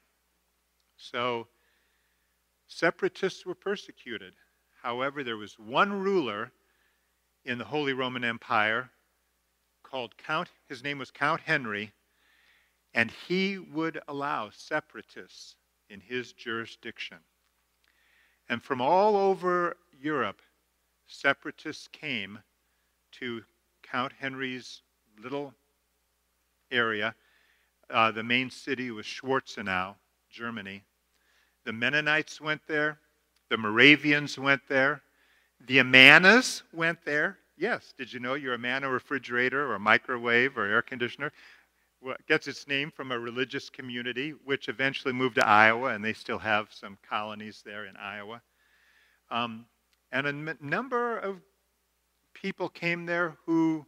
So, 0.97 1.47
separatists 2.67 3.45
were 3.45 3.55
persecuted. 3.55 4.33
However, 4.81 5.23
there 5.23 5.37
was 5.37 5.57
one 5.57 5.93
ruler 5.93 6.51
in 7.45 7.57
the 7.57 7.65
Holy 7.65 7.93
Roman 7.93 8.23
Empire 8.23 8.89
called 9.83 10.17
Count, 10.17 10.49
his 10.67 10.83
name 10.83 10.97
was 10.97 11.11
Count 11.11 11.41
Henry, 11.41 11.91
and 12.93 13.11
he 13.27 13.57
would 13.57 14.01
allow 14.07 14.49
separatists 14.49 15.55
in 15.89 15.99
his 15.99 16.33
jurisdiction. 16.33 17.17
And 18.49 18.61
from 18.63 18.81
all 18.81 19.15
over 19.15 19.77
Europe, 19.99 20.41
separatists 21.11 21.87
came 21.87 22.39
to 23.11 23.41
Count 23.83 24.13
Henry's 24.19 24.81
little 25.21 25.53
area. 26.71 27.13
Uh, 27.89 28.11
the 28.11 28.23
main 28.23 28.49
city 28.49 28.91
was 28.91 29.05
Schwarzenau, 29.05 29.95
Germany. 30.29 30.83
The 31.65 31.73
Mennonites 31.73 32.39
went 32.39 32.61
there. 32.67 32.99
The 33.49 33.57
Moravians 33.57 34.39
went 34.39 34.61
there. 34.69 35.01
The 35.67 35.79
Amanas 35.79 36.63
went 36.73 37.03
there. 37.03 37.37
Yes, 37.57 37.93
did 37.97 38.11
you 38.11 38.19
know 38.19 38.33
your 38.33 38.55
Amana 38.55 38.89
refrigerator 38.89 39.71
or 39.71 39.77
microwave 39.77 40.57
or 40.57 40.65
air 40.65 40.81
conditioner 40.81 41.31
gets 42.27 42.47
its 42.47 42.67
name 42.67 42.89
from 42.89 43.11
a 43.11 43.19
religious 43.19 43.69
community 43.69 44.31
which 44.45 44.69
eventually 44.69 45.13
moved 45.13 45.35
to 45.35 45.47
Iowa, 45.47 45.89
and 45.89 46.03
they 46.03 46.13
still 46.13 46.39
have 46.39 46.69
some 46.71 46.97
colonies 47.07 47.61
there 47.63 47.85
in 47.85 47.95
Iowa. 47.95 48.41
Um, 49.29 49.65
and 50.11 50.25
a 50.27 50.29
m- 50.29 50.57
number 50.61 51.17
of 51.17 51.41
people 52.33 52.69
came 52.69 53.05
there 53.05 53.37
who 53.45 53.85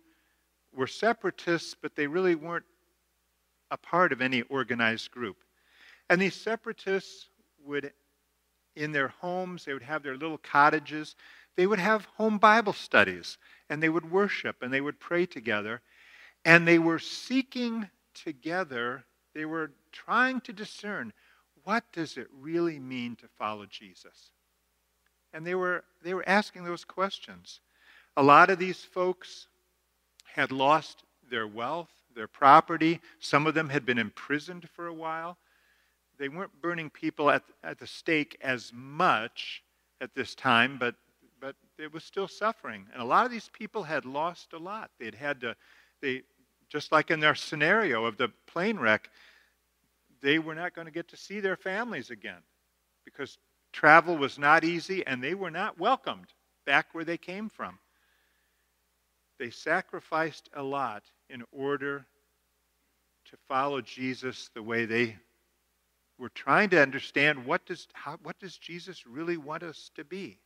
were 0.74 0.88
separatists, 0.88 1.76
but 1.80 1.96
they 1.96 2.08
really 2.08 2.36
weren't 2.36 2.66
a 3.72 3.78
part 3.78 4.12
of 4.12 4.22
any 4.22 4.42
organized 4.44 5.12
group. 5.12 5.38
And 6.10 6.22
these 6.22 6.36
separatists 6.36 7.30
would, 7.66 7.92
in 8.76 8.92
their 8.92 9.08
homes, 9.10 9.66
they 9.66 9.74
would 9.74 9.84
have 9.84 10.04
their 10.04 10.18
little 10.18 10.38
cottages, 10.38 11.16
they 11.56 11.68
would 11.68 11.80
have 11.80 12.06
home 12.18 12.38
Bible 12.38 12.74
studies 12.74 13.38
and 13.70 13.82
they 13.82 13.90
would 13.90 14.10
worship 14.12 14.58
and 14.62 14.74
they 14.74 14.82
would 14.82 15.00
pray 15.00 15.26
together. 15.26 15.82
And 16.46 16.68
they 16.68 16.80
were 16.80 17.00
seeking 17.00 17.90
together, 18.14 19.06
they 19.34 19.46
were 19.46 19.72
trying 19.92 20.42
to 20.42 20.54
discern 20.54 21.14
what 21.64 21.86
does 21.94 22.18
it 22.18 22.28
really 22.34 22.80
mean 22.80 23.16
to 23.18 23.28
follow 23.38 23.66
Jesus? 23.66 24.33
And 25.34 25.46
they 25.46 25.56
were, 25.56 25.84
they 26.04 26.14
were 26.14 26.28
asking 26.28 26.64
those 26.64 26.86
questions. 26.86 27.60
A 28.18 28.24
lot 28.24 28.50
of 28.50 28.60
these 28.60 28.84
folks 28.84 29.48
had 30.26 30.52
lost 30.52 31.04
their 31.30 31.48
wealth, 31.48 31.90
their 32.16 32.28
property. 32.28 33.00
Some 33.20 33.48
of 33.48 33.54
them 33.54 33.70
had 33.70 33.86
been 33.86 33.98
imprisoned 33.98 34.70
for 34.70 34.88
a 34.88 34.94
while. 34.94 35.38
They 36.20 36.30
weren't 36.30 36.62
burning 36.62 36.90
people 36.90 37.30
at, 37.30 37.44
at 37.64 37.80
the 37.80 37.88
stake 37.88 38.38
as 38.42 38.72
much 38.74 39.64
at 40.00 40.14
this 40.14 40.36
time, 40.36 40.78
but 40.78 40.96
but 41.44 41.58
it 41.78 41.94
was 41.94 42.06
still 42.06 42.30
suffering. 42.30 42.86
And 42.94 43.02
a 43.02 43.06
lot 43.06 43.26
of 43.26 43.32
these 43.32 43.50
people 43.52 43.84
had 43.84 44.06
lost 44.06 44.54
a 44.54 44.58
lot. 44.58 44.92
They'd 44.98 45.14
had 45.14 45.42
to, 45.42 45.58
they, 46.02 46.22
just 46.70 46.94
like 46.94 47.12
in 47.12 47.20
their 47.20 47.36
scenario 47.36 48.06
of 48.06 48.16
the 48.16 48.30
plane 48.48 48.80
wreck, 48.80 49.10
they 50.22 50.40
were 50.40 50.56
not 50.56 50.74
going 50.74 50.86
to 50.86 50.94
get 50.94 51.10
to 51.10 51.18
see 51.18 51.42
their 51.42 51.58
families 51.58 52.12
again 52.12 52.42
because 53.04 53.38
travel 53.74 54.16
was 54.16 54.40
not 54.40 54.64
easy 54.64 55.06
and 55.06 55.22
they 55.22 55.34
were 55.34 55.52
not 55.52 55.80
welcomed 55.80 56.28
back 56.66 56.88
where 56.94 57.04
they 57.04 57.18
came 57.18 57.50
from. 57.50 57.80
they 59.40 59.50
sacrificed 59.50 60.50
a 60.54 60.64
lot 60.64 61.04
in 61.30 61.44
order 61.52 62.06
to 63.26 63.36
follow 63.48 63.82
Jesus 63.82 64.50
the 64.54 64.64
way 64.64 64.86
they 64.86 65.18
were 66.18 66.30
trying 66.30 66.70
to 66.70 66.82
understand 66.82 67.46
what 67.46 67.66
does, 67.66 67.88
how, 67.94 68.18
what 68.24 68.40
does 68.40 68.58
Jesus 68.58 69.06
really 69.06 69.38
want 69.38 69.64
us 69.64 69.90
to 69.96 70.04
be. 70.06 70.40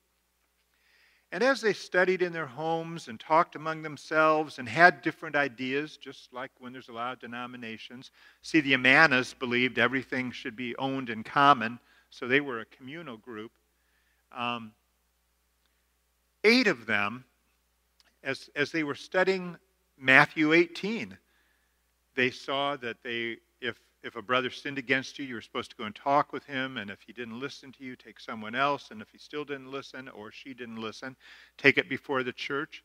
And 1.32 1.44
as 1.44 1.60
they 1.60 1.74
studied 1.74 2.22
in 2.22 2.32
their 2.32 2.48
homes 2.48 3.10
and 3.10 3.20
talked 3.20 3.56
among 3.56 3.82
themselves 3.82 4.60
and 4.60 4.70
had 4.70 5.02
different 5.02 5.36
ideas, 5.36 5.98
just 5.98 6.32
like 6.32 6.52
when 6.60 6.72
there's 6.72 6.88
a 6.88 6.94
lot 6.94 7.14
of 7.14 7.20
denominations, 7.20 8.12
see, 8.42 8.62
the 8.62 8.74
Amanas 8.74 9.34
believed 9.34 9.78
everything 9.78 10.32
should 10.32 10.56
be 10.56 10.76
owned 10.78 11.10
in 11.10 11.24
common, 11.24 11.80
so 12.18 12.28
they 12.28 12.42
were 12.42 12.62
a 12.62 12.66
communal 12.66 13.18
group. 13.18 13.52
Um, 14.36 14.72
eight 16.44 16.68
of 16.68 16.86
them, 16.86 17.24
as, 18.24 18.50
as 18.56 18.72
they 18.72 18.84
were 18.84 18.96
studying 18.96 19.56
Matthew 20.00 20.54
18, 20.54 21.16
they 22.16 22.32
saw 22.32 22.76
that 22.78 22.98
they, 23.04 23.38
if, 23.62 23.80
if 24.04 24.16
a 24.16 24.22
brother 24.22 24.50
sinned 24.50 24.80
against 24.80 25.20
you, 25.20 25.26
you 25.26 25.36
were 25.36 25.42
supposed 25.42 25.70
to 25.72 25.78
go 25.78 25.84
and 25.84 25.96
talk 25.96 26.34
with 26.34 26.44
him, 26.46 26.78
and 26.78 26.90
if 26.90 27.00
he 27.06 27.14
didn't 27.14 27.40
listen 27.40 27.72
to 27.74 27.84
you, 27.84 27.96
take 27.96 28.20
someone 28.20 28.56
else, 28.56 28.90
and 28.90 29.02
if 29.02 29.10
he 29.12 29.20
still 29.20 29.46
didn't 29.46 29.72
listen 29.72 30.10
or 30.10 30.32
she 30.32 30.54
didn't 30.54 30.82
listen, 30.82 31.16
take 31.58 31.78
it 31.78 31.88
before 31.88 32.24
the 32.24 32.34
church. 32.34 32.84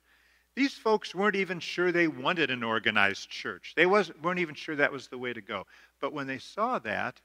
These 0.54 0.74
folks 0.74 1.14
weren't 1.14 1.36
even 1.36 1.60
sure 1.60 1.90
they 1.90 2.08
wanted 2.08 2.50
an 2.50 2.62
organized 2.62 3.30
church. 3.30 3.72
They 3.74 3.86
was, 3.86 4.12
weren't 4.22 4.40
even 4.40 4.54
sure 4.54 4.76
that 4.76 4.92
was 4.92 5.08
the 5.08 5.16
way 5.16 5.32
to 5.32 5.40
go. 5.40 5.64
But 6.00 6.12
when 6.12 6.26
they 6.26 6.38
saw 6.38 6.78
that, 6.80 7.18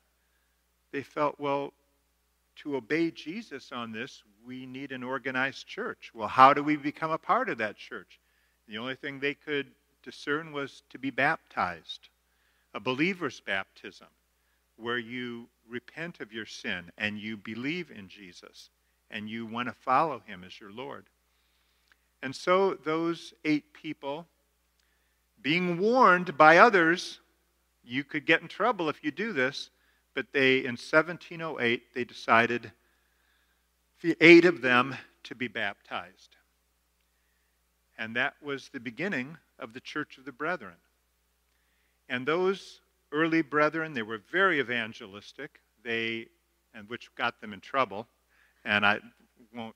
they 0.94 1.04
felt, 1.04 1.38
well, 1.38 1.74
to 2.64 2.76
obey 2.76 3.12
Jesus 3.12 3.72
on 3.72 3.92
this, 3.92 4.24
we 4.46 4.66
need 4.66 4.92
an 4.92 5.04
organized 5.04 5.68
church. 5.68 6.12
Well, 6.14 6.28
how 6.28 6.54
do 6.54 6.64
we 6.64 6.76
become 6.76 7.12
a 7.12 7.18
part 7.18 7.50
of 7.50 7.58
that 7.58 7.78
church? 7.78 8.20
The 8.68 8.78
only 8.78 8.96
thing 8.96 9.20
they 9.20 9.34
could 9.34 9.68
discern 10.04 10.52
was 10.52 10.84
to 10.90 10.98
be 10.98 11.10
baptized, 11.10 12.10
a 12.74 12.80
believer's 12.80 13.40
baptism, 13.40 14.08
where 14.78 14.98
you 14.98 15.48
repent 15.70 16.20
of 16.20 16.32
your 16.32 16.46
sin 16.46 16.92
and 16.98 17.20
you 17.20 17.38
believe 17.38 17.92
in 17.92 18.08
Jesus 18.08 18.70
and 19.12 19.30
you 19.30 19.46
want 19.46 19.68
to 19.68 19.74
follow 19.74 20.22
him 20.26 20.44
as 20.46 20.60
your 20.60 20.72
Lord. 20.72 21.06
And 22.24 22.36
so 22.36 22.74
those 22.84 23.34
eight 23.46 23.74
people, 23.74 24.26
being 25.42 25.80
warned 25.80 26.38
by 26.38 26.58
others, 26.58 27.20
you 27.84 28.04
could 28.04 28.26
get 28.26 28.42
in 28.42 28.48
trouble 28.48 28.90
if 28.90 29.04
you 29.04 29.12
do 29.12 29.34
this, 29.34 29.70
but 30.18 30.34
they, 30.34 30.58
in 30.62 30.72
1708, 30.72 31.94
they 31.94 32.04
decided, 32.04 32.72
the 34.02 34.18
eight 34.20 34.46
of 34.46 34.62
them, 34.62 34.96
to 35.22 35.36
be 35.36 35.48
baptized. 35.48 36.38
And 38.00 38.16
that 38.16 38.34
was 38.42 38.70
the 38.70 38.80
beginning 38.80 39.38
of 39.60 39.74
the 39.74 39.80
Church 39.80 40.18
of 40.18 40.26
the 40.26 40.32
Brethren. 40.32 40.74
And 42.10 42.28
those 42.28 42.82
early 43.12 43.44
brethren, 43.44 43.94
they 43.94 44.02
were 44.02 44.20
very 44.32 44.60
evangelistic, 44.60 45.60
they, 45.84 46.26
and 46.74 46.90
which 46.90 47.14
got 47.14 47.40
them 47.40 47.54
in 47.54 47.60
trouble. 47.60 48.08
And 48.66 48.88
I 48.88 49.00
won't 49.56 49.76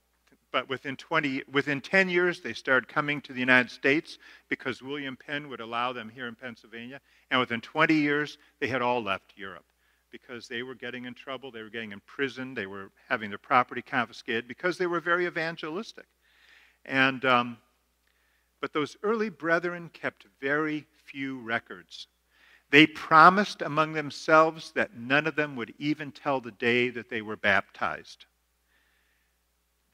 but 0.50 0.68
within 0.68 0.96
20 0.96 1.44
within 1.50 1.80
10 1.80 2.10
years 2.10 2.42
they 2.42 2.52
started 2.52 2.86
coming 2.86 3.22
to 3.22 3.32
the 3.32 3.40
united 3.40 3.70
states 3.70 4.18
because 4.50 4.82
william 4.82 5.16
penn 5.16 5.48
would 5.48 5.60
allow 5.60 5.94
them 5.94 6.10
here 6.10 6.26
in 6.26 6.34
pennsylvania 6.34 7.00
and 7.30 7.40
within 7.40 7.60
20 7.62 7.94
years 7.94 8.36
they 8.60 8.68
had 8.68 8.82
all 8.82 9.02
left 9.02 9.32
europe 9.34 9.64
because 10.12 10.46
they 10.46 10.62
were 10.62 10.74
getting 10.74 11.06
in 11.06 11.14
trouble, 11.14 11.50
they 11.50 11.62
were 11.62 11.70
getting 11.70 11.92
imprisoned, 11.92 12.56
they 12.56 12.66
were 12.66 12.90
having 13.08 13.30
their 13.30 13.38
property 13.38 13.82
confiscated 13.82 14.46
because 14.46 14.78
they 14.78 14.86
were 14.86 15.00
very 15.00 15.26
evangelistic. 15.26 16.06
And 16.84 17.24
um, 17.24 17.58
but 18.60 18.72
those 18.72 18.96
early 19.02 19.28
brethren 19.28 19.90
kept 19.92 20.26
very 20.40 20.86
few 21.04 21.40
records. 21.40 22.06
They 22.70 22.86
promised 22.86 23.60
among 23.60 23.92
themselves 23.92 24.70
that 24.72 24.96
none 24.96 25.26
of 25.26 25.34
them 25.34 25.56
would 25.56 25.74
even 25.78 26.12
tell 26.12 26.40
the 26.40 26.52
day 26.52 26.88
that 26.90 27.10
they 27.10 27.22
were 27.22 27.36
baptized. 27.36 28.24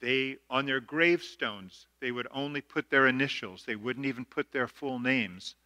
They, 0.01 0.37
on 0.49 0.67
their 0.67 0.81
gravestones, 0.81 1.89
they 2.01 2.13
would 2.13 2.29
only 2.31 2.61
put 2.61 2.89
their 2.91 3.09
initials. 3.09 3.65
They 3.65 3.75
wouldn't 3.75 4.07
even 4.07 4.25
put 4.25 4.53
their 4.53 4.69
full 4.69 5.01
names 5.01 5.57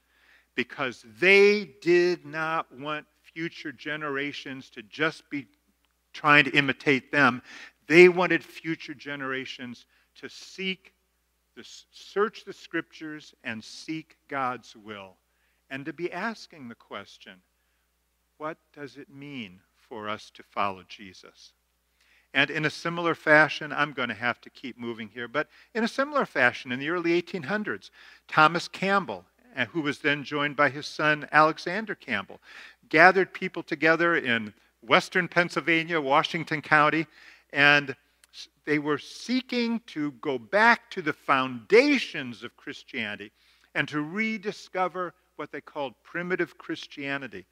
because 0.54 1.04
they 1.18 1.74
did 1.82 2.24
not 2.24 2.72
want 2.72 3.06
future 3.34 3.72
generations 3.72 4.70
to 4.70 4.82
just 4.82 5.28
be 5.30 5.46
trying 6.12 6.44
to 6.44 6.50
imitate 6.50 7.10
them. 7.10 7.42
They 7.86 8.08
wanted 8.08 8.44
future 8.44 8.94
generations 8.94 9.86
to 10.16 10.28
seek, 10.28 10.92
the, 11.56 11.66
search 11.90 12.44
the 12.44 12.52
scriptures 12.52 13.34
and 13.44 13.62
seek 13.62 14.16
God's 14.28 14.76
will, 14.76 15.16
and 15.70 15.84
to 15.86 15.92
be 15.92 16.12
asking 16.12 16.68
the 16.68 16.74
question 16.74 17.40
what 18.38 18.58
does 18.74 18.96
it 18.96 19.08
mean 19.08 19.60
for 19.76 20.08
us 20.08 20.30
to 20.34 20.42
follow 20.42 20.82
Jesus? 20.88 21.52
And 22.34 22.50
in 22.50 22.64
a 22.64 22.70
similar 22.70 23.14
fashion, 23.14 23.72
I'm 23.72 23.92
going 23.92 24.08
to 24.08 24.14
have 24.14 24.40
to 24.40 24.50
keep 24.50 24.78
moving 24.78 25.08
here, 25.08 25.28
but 25.28 25.48
in 25.74 25.84
a 25.84 25.88
similar 25.88 26.24
fashion, 26.24 26.72
in 26.72 26.80
the 26.80 26.88
early 26.88 27.22
1800s, 27.22 27.90
Thomas 28.26 28.68
Campbell, 28.68 29.24
who 29.70 29.80
was 29.80 29.98
then 29.98 30.24
joined 30.24 30.56
by 30.56 30.70
his 30.70 30.86
son 30.86 31.28
Alexander 31.32 31.94
Campbell, 31.94 32.40
gathered 32.88 33.32
people 33.32 33.62
together 33.62 34.16
in 34.16 34.52
western 34.82 35.28
Pennsylvania, 35.28 36.00
Washington 36.00 36.60
County, 36.60 37.06
and 37.52 37.94
they 38.64 38.78
were 38.78 38.98
seeking 38.98 39.80
to 39.86 40.12
go 40.12 40.38
back 40.38 40.90
to 40.90 41.02
the 41.02 41.12
foundations 41.12 42.42
of 42.42 42.56
Christianity 42.56 43.30
and 43.74 43.86
to 43.88 44.00
rediscover 44.00 45.14
what 45.36 45.52
they 45.52 45.60
called 45.60 45.94
primitive 46.02 46.58
Christianity. 46.58 47.46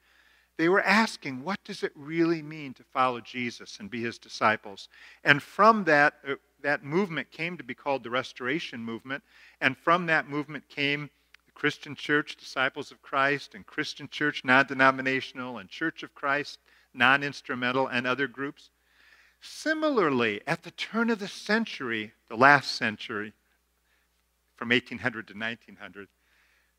They 0.57 0.69
were 0.69 0.81
asking, 0.81 1.43
what 1.43 1.63
does 1.63 1.83
it 1.83 1.91
really 1.95 2.41
mean 2.41 2.73
to 2.75 2.83
follow 2.83 3.19
Jesus 3.19 3.77
and 3.79 3.89
be 3.89 4.01
his 4.01 4.17
disciples? 4.17 4.89
And 5.23 5.41
from 5.41 5.83
that, 5.85 6.15
uh, 6.27 6.35
that 6.61 6.83
movement 6.83 7.31
came 7.31 7.57
to 7.57 7.63
be 7.63 7.73
called 7.73 8.03
the 8.03 8.09
Restoration 8.09 8.79
Movement. 8.79 9.23
And 9.59 9.77
from 9.77 10.05
that 10.07 10.29
movement 10.29 10.67
came 10.69 11.09
Christian 11.53 11.95
Church, 11.95 12.35
Disciples 12.35 12.91
of 12.91 13.01
Christ, 13.01 13.53
and 13.55 13.65
Christian 13.65 14.07
Church, 14.09 14.43
non 14.43 14.65
denominational, 14.65 15.57
and 15.57 15.69
Church 15.69 16.03
of 16.03 16.13
Christ, 16.13 16.59
non 16.93 17.23
instrumental, 17.23 17.87
and 17.87 18.07
other 18.07 18.27
groups. 18.27 18.69
Similarly, 19.41 20.41
at 20.45 20.63
the 20.63 20.71
turn 20.71 21.09
of 21.09 21.19
the 21.19 21.27
century, 21.27 22.13
the 22.29 22.35
last 22.35 22.75
century, 22.75 23.33
from 24.55 24.69
1800 24.69 25.27
to 25.27 25.33
1900, 25.33 26.07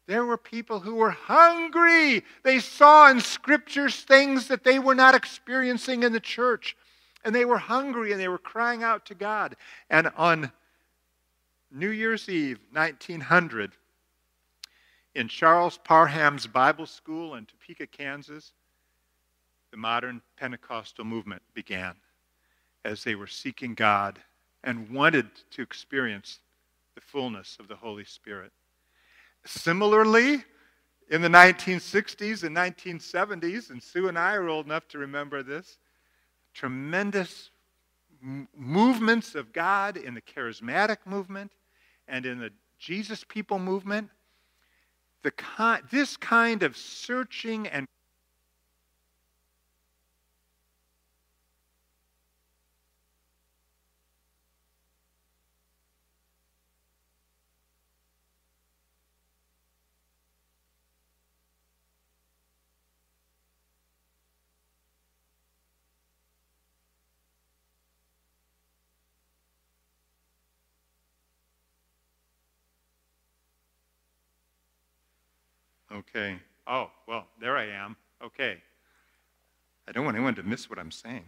there 0.07 0.25
were 0.25 0.37
people 0.37 0.81
who 0.81 0.97
were 0.97 1.11
hungry. 1.11 2.25
They 2.43 2.59
saw 2.59 3.11
in 3.11 3.21
scriptures 3.21 3.97
things 3.97 4.49
that 4.49 4.65
they 4.65 4.79
were 4.79 4.95
not 4.95 5.15
experiencing 5.15 6.03
in 6.03 6.13
the 6.13 6.21
church. 6.21 6.77
And 7.25 7.35
they 7.35 7.45
were 7.45 7.59
hungry 7.59 8.11
and 8.11 8.21
they 8.21 8.29
were 8.29 8.39
crying 8.39 8.83
out 8.83 9.07
to 9.07 9.15
God. 9.15 9.57
And 9.89 10.11
on 10.17 10.51
New 11.71 11.91
Year's 11.91 12.29
Eve, 12.29 12.59
1900, 12.73 13.73
in 15.15 15.29
Charles 15.29 15.79
Parham's 15.79 16.47
Bible 16.47 16.87
School 16.87 17.35
in 17.35 17.47
Topeka, 17.47 17.87
Kansas, 17.87 18.53
the 19.71 19.77
modern 19.77 20.23
Pentecostal 20.37 21.05
movement 21.05 21.43
began 21.55 21.95
as 22.85 23.05
they 23.05 23.15
were 23.15 23.27
seeking 23.27 23.75
God 23.75 24.19
and 24.65 24.89
wanted 24.91 25.27
to 25.51 25.63
experience 25.63 26.41
the 26.95 27.01
fullness 27.01 27.57
of 27.59 27.69
the 27.69 27.77
Holy 27.77 28.05
Spirit. 28.05 28.53
Similarly, 29.45 30.45
in 31.11 31.21
the 31.21 31.29
1960s 31.29 32.45
and 32.45 32.57
1970s, 32.57 33.71
and 33.71 33.83
Sue 33.83 34.09
and 34.09 34.19
I 34.19 34.35
are 34.35 34.49
old 34.49 34.67
enough 34.67 34.89
to 34.89 34.99
remember 34.99 35.43
this, 35.43 35.79
tremendous 36.55 37.51
m- 38.23 38.49
movements 38.57 39.35
of 39.35 39.53
God 39.53 39.97
in 39.97 40.15
the 40.15 40.21
charismatic 40.21 40.99
movement 41.05 41.53
and 42.09 42.25
in 42.25 42.39
the 42.39 42.51
Jesus 42.79 43.25
people 43.25 43.59
movement 43.59 44.11
the 45.23 45.33
this 45.91 46.17
kind 46.17 46.63
of 46.63 46.77
searching 46.77 47.67
and 47.69 47.87
Okay. 76.09 76.39
Oh, 76.67 76.91
well, 77.07 77.27
there 77.41 77.57
I 77.57 77.67
am. 77.67 77.97
Okay. 78.23 78.59
I 79.89 79.93
don't 79.93 80.05
want 80.05 80.17
anyone 80.17 80.35
to 80.37 80.43
miss 80.43 80.71
what 80.71 80.79
I'm 80.79 80.91
saying. 80.91 81.25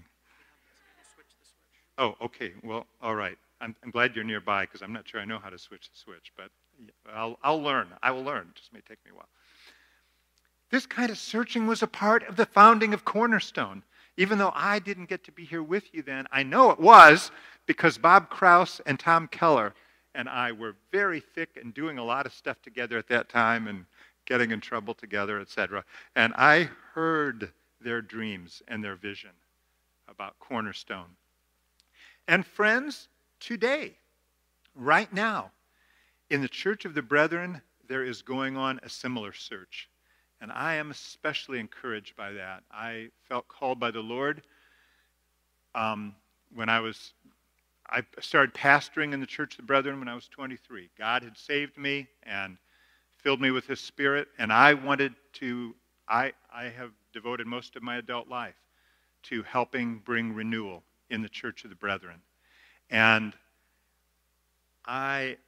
Oh, 1.98 2.14
okay. 2.22 2.52
Well, 2.62 2.87
all 3.00 3.14
right. 3.14 3.37
I'm, 3.60 3.74
I'm 3.84 3.90
glad 3.90 4.14
you're 4.14 4.24
nearby 4.24 4.64
because 4.64 4.82
I'm 4.82 4.92
not 4.92 5.08
sure 5.08 5.20
I 5.20 5.24
know 5.24 5.38
how 5.38 5.50
to 5.50 5.58
switch 5.58 5.90
the 5.90 5.96
switch, 5.96 6.32
but 6.37 6.50
I'll, 7.12 7.38
I'll 7.42 7.62
learn. 7.62 7.88
I 8.02 8.10
will 8.10 8.22
learn. 8.24 8.48
It 8.50 8.56
just 8.56 8.72
may 8.72 8.80
take 8.80 9.04
me 9.04 9.12
a 9.12 9.14
while. 9.14 9.28
This 10.70 10.87
kind 10.87 11.10
of 11.10 11.18
searching 11.18 11.66
was 11.66 11.82
a 11.82 11.87
part 11.87 12.26
of 12.28 12.37
the 12.37 12.46
founding 12.46 12.94
of 12.94 13.04
Cornerstone. 13.04 13.82
Even 14.16 14.38
though 14.38 14.52
I 14.54 14.78
didn't 14.78 15.08
get 15.08 15.24
to 15.24 15.32
be 15.32 15.44
here 15.44 15.62
with 15.62 15.92
you 15.92 16.02
then, 16.02 16.26
I 16.32 16.42
know 16.42 16.70
it 16.70 16.80
was 16.80 17.30
because 17.66 17.98
Bob 17.98 18.28
Kraus 18.28 18.80
and 18.87 18.98
Tom 18.98 19.28
Keller 19.28 19.74
and 20.14 20.28
I 20.28 20.52
were 20.52 20.76
very 20.92 21.20
thick 21.20 21.58
and 21.60 21.74
doing 21.74 21.98
a 21.98 22.04
lot 22.04 22.26
of 22.26 22.32
stuff 22.32 22.62
together 22.62 22.98
at 22.98 23.08
that 23.08 23.28
time 23.28 23.66
and 23.66 23.84
getting 24.26 24.50
in 24.50 24.60
trouble 24.60 24.94
together, 24.94 25.40
etc. 25.40 25.84
And 26.14 26.32
I 26.37 26.70
heard 26.94 27.52
their 27.80 28.00
dreams 28.00 28.62
and 28.68 28.82
their 28.82 28.96
vision 28.96 29.30
about 30.08 30.38
Cornerstone. 30.38 31.16
And 32.26 32.46
friends, 32.46 33.08
today, 33.40 33.96
right 34.74 35.12
now, 35.12 35.50
in 36.30 36.40
the 36.40 36.48
Church 36.48 36.84
of 36.84 36.94
the 36.94 37.02
Brethren, 37.02 37.60
there 37.87 38.04
is 38.04 38.22
going 38.22 38.56
on 38.56 38.80
a 38.82 38.88
similar 38.88 39.32
search. 39.32 39.88
And 40.40 40.50
I 40.52 40.74
am 40.74 40.90
especially 40.90 41.60
encouraged 41.60 42.16
by 42.16 42.32
that. 42.32 42.62
I 42.70 43.08
felt 43.28 43.46
called 43.48 43.78
by 43.78 43.90
the 43.90 44.00
Lord 44.00 44.42
um, 45.74 46.14
when 46.54 46.68
I 46.68 46.80
was, 46.80 47.12
I 47.88 48.02
started 48.20 48.54
pastoring 48.54 49.12
in 49.12 49.20
the 49.20 49.26
Church 49.26 49.54
of 49.54 49.58
the 49.58 49.62
Brethren 49.64 49.98
when 49.98 50.08
I 50.08 50.14
was 50.14 50.28
23. 50.28 50.88
God 50.98 51.22
had 51.22 51.37
saved 51.37 51.76
me 51.76 52.08
and 52.22 52.56
filled 53.24 53.40
me 53.40 53.50
with 53.50 53.66
His 53.66 53.80
Spirit, 53.80 54.28
and 54.38 54.52
I 54.52 54.74
wanted 54.74 55.14
to, 55.34 55.74
I, 56.06 56.34
I 56.54 56.64
have 56.64 56.90
devoted 57.14 57.46
most 57.46 57.74
of 57.74 57.82
my 57.82 57.96
adult 57.96 58.28
life 58.28 58.54
to 59.24 59.42
helping 59.42 59.98
bring 60.04 60.34
renewal 60.34 60.82
in 61.08 61.22
the 61.22 61.28
Church 61.28 61.64
of 61.64 61.70
the 61.70 61.76
Brethren. 61.76 62.20
And 62.90 63.32
I 64.84 65.38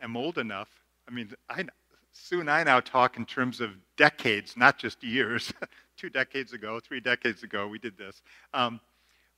am 0.00 0.16
old 0.16 0.38
enough, 0.38 0.68
I 1.08 1.10
mean, 1.10 1.32
I, 1.50 1.64
Sue 2.12 2.40
and 2.40 2.48
I 2.48 2.62
now 2.62 2.78
talk 2.78 3.16
in 3.16 3.26
terms 3.26 3.60
of 3.60 3.70
decades, 3.96 4.56
not 4.56 4.78
just 4.78 5.02
years. 5.02 5.52
Two 5.96 6.10
decades 6.10 6.52
ago, 6.52 6.80
three 6.80 6.98
decades 6.98 7.44
ago, 7.44 7.68
we 7.68 7.78
did 7.78 7.96
this. 7.96 8.20
Um, 8.52 8.80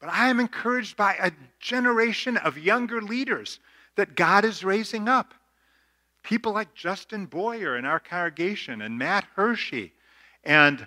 but 0.01 0.09
I 0.09 0.29
am 0.29 0.41
encouraged 0.41 0.97
by 0.97 1.15
a 1.15 1.31
generation 1.61 2.39
of 2.39 2.59
younger 2.59 3.03
leaders 3.03 3.61
that 3.97 4.17
God 4.17 4.45
is 4.45 4.65
raising 4.65 5.07
up. 5.07 5.35
People 6.27 6.53
like 6.53 6.75
Justin 6.75 7.27
Boyer 7.27 7.77
in 7.77 7.85
our 7.85 8.01
congregation 8.01 8.83
and 8.83 8.99
Matt 8.99 9.25
Hershey 9.37 9.93
and 10.43 10.85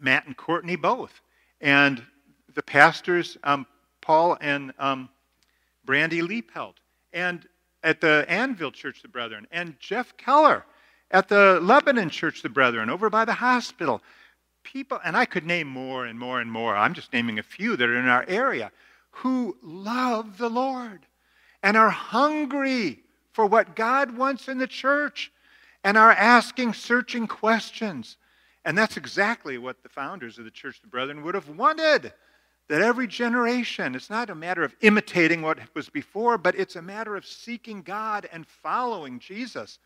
Matt 0.00 0.26
and 0.26 0.36
Courtney 0.36 0.76
both. 0.76 1.20
And 1.60 2.00
the 2.54 2.62
pastors, 2.62 3.36
um, 3.42 3.66
Paul 4.00 4.38
and 4.40 4.72
um, 4.78 5.08
Brandy 5.84 6.20
Liepelt. 6.20 6.74
And 7.12 7.44
at 7.82 8.00
the 8.00 8.24
Annville 8.28 8.72
Church 8.72 9.02
the 9.02 9.08
Brethren, 9.08 9.48
and 9.50 9.74
Jeff 9.80 10.16
Keller 10.16 10.64
at 11.10 11.28
the 11.28 11.58
Lebanon 11.60 12.10
Church 12.10 12.42
the 12.42 12.48
Brethren 12.48 12.88
over 12.88 13.10
by 13.10 13.24
the 13.24 13.32
hospital. 13.32 14.02
People, 14.62 15.00
and 15.04 15.16
I 15.16 15.24
could 15.24 15.44
name 15.44 15.66
more 15.66 16.06
and 16.06 16.16
more 16.16 16.40
and 16.40 16.50
more. 16.50 16.76
I'm 16.76 16.94
just 16.94 17.12
naming 17.12 17.40
a 17.40 17.42
few 17.42 17.76
that 17.76 17.88
are 17.88 17.98
in 17.98 18.06
our 18.06 18.24
area 18.28 18.70
who 19.10 19.56
love 19.64 20.38
the 20.38 20.48
Lord 20.48 21.06
and 21.64 21.76
are 21.76 21.90
hungry 21.90 23.01
for 23.32 23.46
what 23.46 23.76
God 23.76 24.16
wants 24.16 24.48
in 24.48 24.58
the 24.58 24.66
church 24.66 25.32
and 25.84 25.96
are 25.96 26.12
asking 26.12 26.74
searching 26.74 27.26
questions. 27.26 28.16
And 28.64 28.78
that's 28.78 28.96
exactly 28.96 29.58
what 29.58 29.82
the 29.82 29.88
founders 29.88 30.38
of 30.38 30.44
the 30.44 30.50
Church 30.50 30.76
of 30.76 30.82
the 30.82 30.88
Brethren 30.88 31.22
would 31.22 31.34
have 31.34 31.48
wanted 31.48 32.12
that 32.68 32.80
every 32.80 33.06
generation, 33.06 33.94
it's 33.94 34.08
not 34.08 34.30
a 34.30 34.34
matter 34.34 34.62
of 34.62 34.74
imitating 34.80 35.42
what 35.42 35.58
was 35.74 35.88
before, 35.88 36.38
but 36.38 36.54
it's 36.54 36.76
a 36.76 36.82
matter 36.82 37.16
of 37.16 37.26
seeking 37.26 37.82
God 37.82 38.28
and 38.32 38.46
following 38.46 39.18
Jesus. 39.18 39.78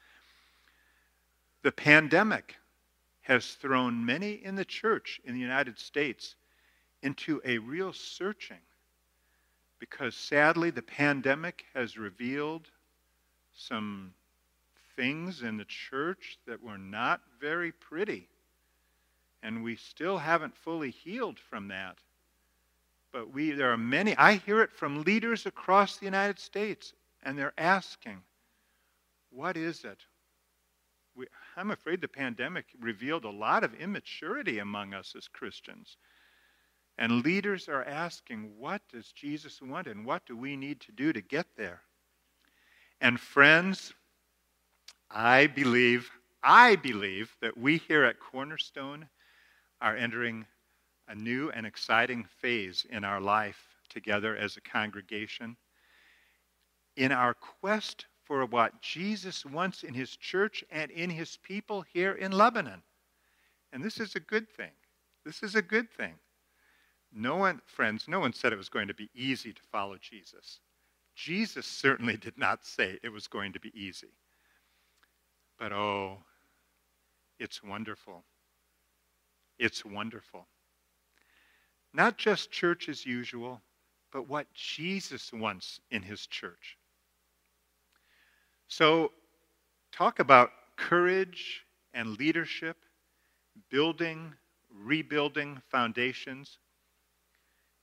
The 1.62 1.72
pandemic 1.72 2.54
has 3.22 3.54
thrown 3.54 4.04
many 4.04 4.32
in 4.44 4.54
the 4.54 4.64
church 4.64 5.20
in 5.24 5.34
the 5.34 5.40
United 5.40 5.78
States 5.78 6.36
into 7.02 7.40
a 7.44 7.58
real 7.58 7.92
searching 7.92 8.60
because 9.78 10.14
sadly 10.14 10.70
the 10.70 10.82
pandemic 10.82 11.64
has 11.74 11.98
revealed 11.98 12.70
some 13.56 14.12
things 14.96 15.42
in 15.42 15.56
the 15.56 15.64
church 15.64 16.38
that 16.46 16.62
were 16.62 16.78
not 16.78 17.20
very 17.40 17.72
pretty. 17.72 18.28
And 19.42 19.62
we 19.62 19.76
still 19.76 20.18
haven't 20.18 20.56
fully 20.56 20.90
healed 20.90 21.38
from 21.38 21.68
that. 21.68 21.98
But 23.12 23.32
we, 23.32 23.52
there 23.52 23.72
are 23.72 23.78
many, 23.78 24.16
I 24.16 24.34
hear 24.34 24.60
it 24.62 24.72
from 24.72 25.02
leaders 25.02 25.46
across 25.46 25.96
the 25.96 26.04
United 26.04 26.38
States, 26.38 26.92
and 27.22 27.38
they're 27.38 27.54
asking, 27.56 28.22
what 29.30 29.56
is 29.56 29.84
it? 29.84 29.98
We, 31.14 31.26
I'm 31.56 31.70
afraid 31.70 32.00
the 32.00 32.08
pandemic 32.08 32.66
revealed 32.80 33.24
a 33.24 33.30
lot 33.30 33.64
of 33.64 33.74
immaturity 33.74 34.58
among 34.58 34.92
us 34.92 35.14
as 35.16 35.28
Christians. 35.28 35.96
And 36.98 37.24
leaders 37.24 37.68
are 37.68 37.84
asking, 37.84 38.50
what 38.58 38.82
does 38.92 39.12
Jesus 39.12 39.60
want 39.62 39.86
and 39.86 40.04
what 40.04 40.26
do 40.26 40.36
we 40.36 40.56
need 40.56 40.80
to 40.80 40.92
do 40.92 41.12
to 41.12 41.20
get 41.20 41.46
there? 41.56 41.82
And 43.00 43.20
friends, 43.20 43.92
I 45.10 45.46
believe, 45.46 46.10
I 46.42 46.76
believe 46.76 47.36
that 47.40 47.56
we 47.56 47.78
here 47.78 48.04
at 48.04 48.20
Cornerstone 48.20 49.08
are 49.80 49.96
entering 49.96 50.46
a 51.08 51.14
new 51.14 51.50
and 51.50 51.66
exciting 51.66 52.24
phase 52.40 52.86
in 52.90 53.04
our 53.04 53.20
life 53.20 53.58
together 53.88 54.36
as 54.36 54.56
a 54.56 54.60
congregation. 54.60 55.56
In 56.96 57.12
our 57.12 57.34
quest 57.34 58.06
for 58.24 58.44
what 58.46 58.80
Jesus 58.82 59.44
wants 59.44 59.84
in 59.84 59.94
his 59.94 60.16
church 60.16 60.64
and 60.70 60.90
in 60.90 61.10
his 61.10 61.36
people 61.42 61.82
here 61.82 62.12
in 62.12 62.32
Lebanon. 62.32 62.82
And 63.72 63.84
this 63.84 64.00
is 64.00 64.16
a 64.16 64.20
good 64.20 64.48
thing. 64.48 64.72
This 65.24 65.42
is 65.42 65.54
a 65.54 65.62
good 65.62 65.90
thing. 65.90 66.14
No 67.12 67.36
one, 67.36 67.60
friends, 67.66 68.06
no 68.08 68.20
one 68.20 68.32
said 68.32 68.52
it 68.52 68.56
was 68.56 68.68
going 68.68 68.88
to 68.88 68.94
be 68.94 69.10
easy 69.14 69.52
to 69.52 69.62
follow 69.70 69.96
Jesus. 70.00 70.60
Jesus 71.16 71.66
certainly 71.66 72.16
did 72.16 72.36
not 72.38 72.64
say 72.64 72.98
it 73.02 73.08
was 73.08 73.26
going 73.26 73.54
to 73.54 73.60
be 73.60 73.72
easy. 73.74 74.12
But 75.58 75.72
oh, 75.72 76.18
it's 77.40 77.62
wonderful. 77.62 78.22
It's 79.58 79.84
wonderful. 79.84 80.46
Not 81.94 82.18
just 82.18 82.50
church 82.50 82.90
as 82.90 83.06
usual, 83.06 83.62
but 84.12 84.28
what 84.28 84.52
Jesus 84.52 85.32
wants 85.32 85.80
in 85.90 86.02
his 86.02 86.26
church. 86.26 86.76
So, 88.68 89.12
talk 89.92 90.18
about 90.18 90.50
courage 90.76 91.64
and 91.94 92.18
leadership, 92.18 92.76
building, 93.70 94.34
rebuilding 94.70 95.62
foundations. 95.70 96.58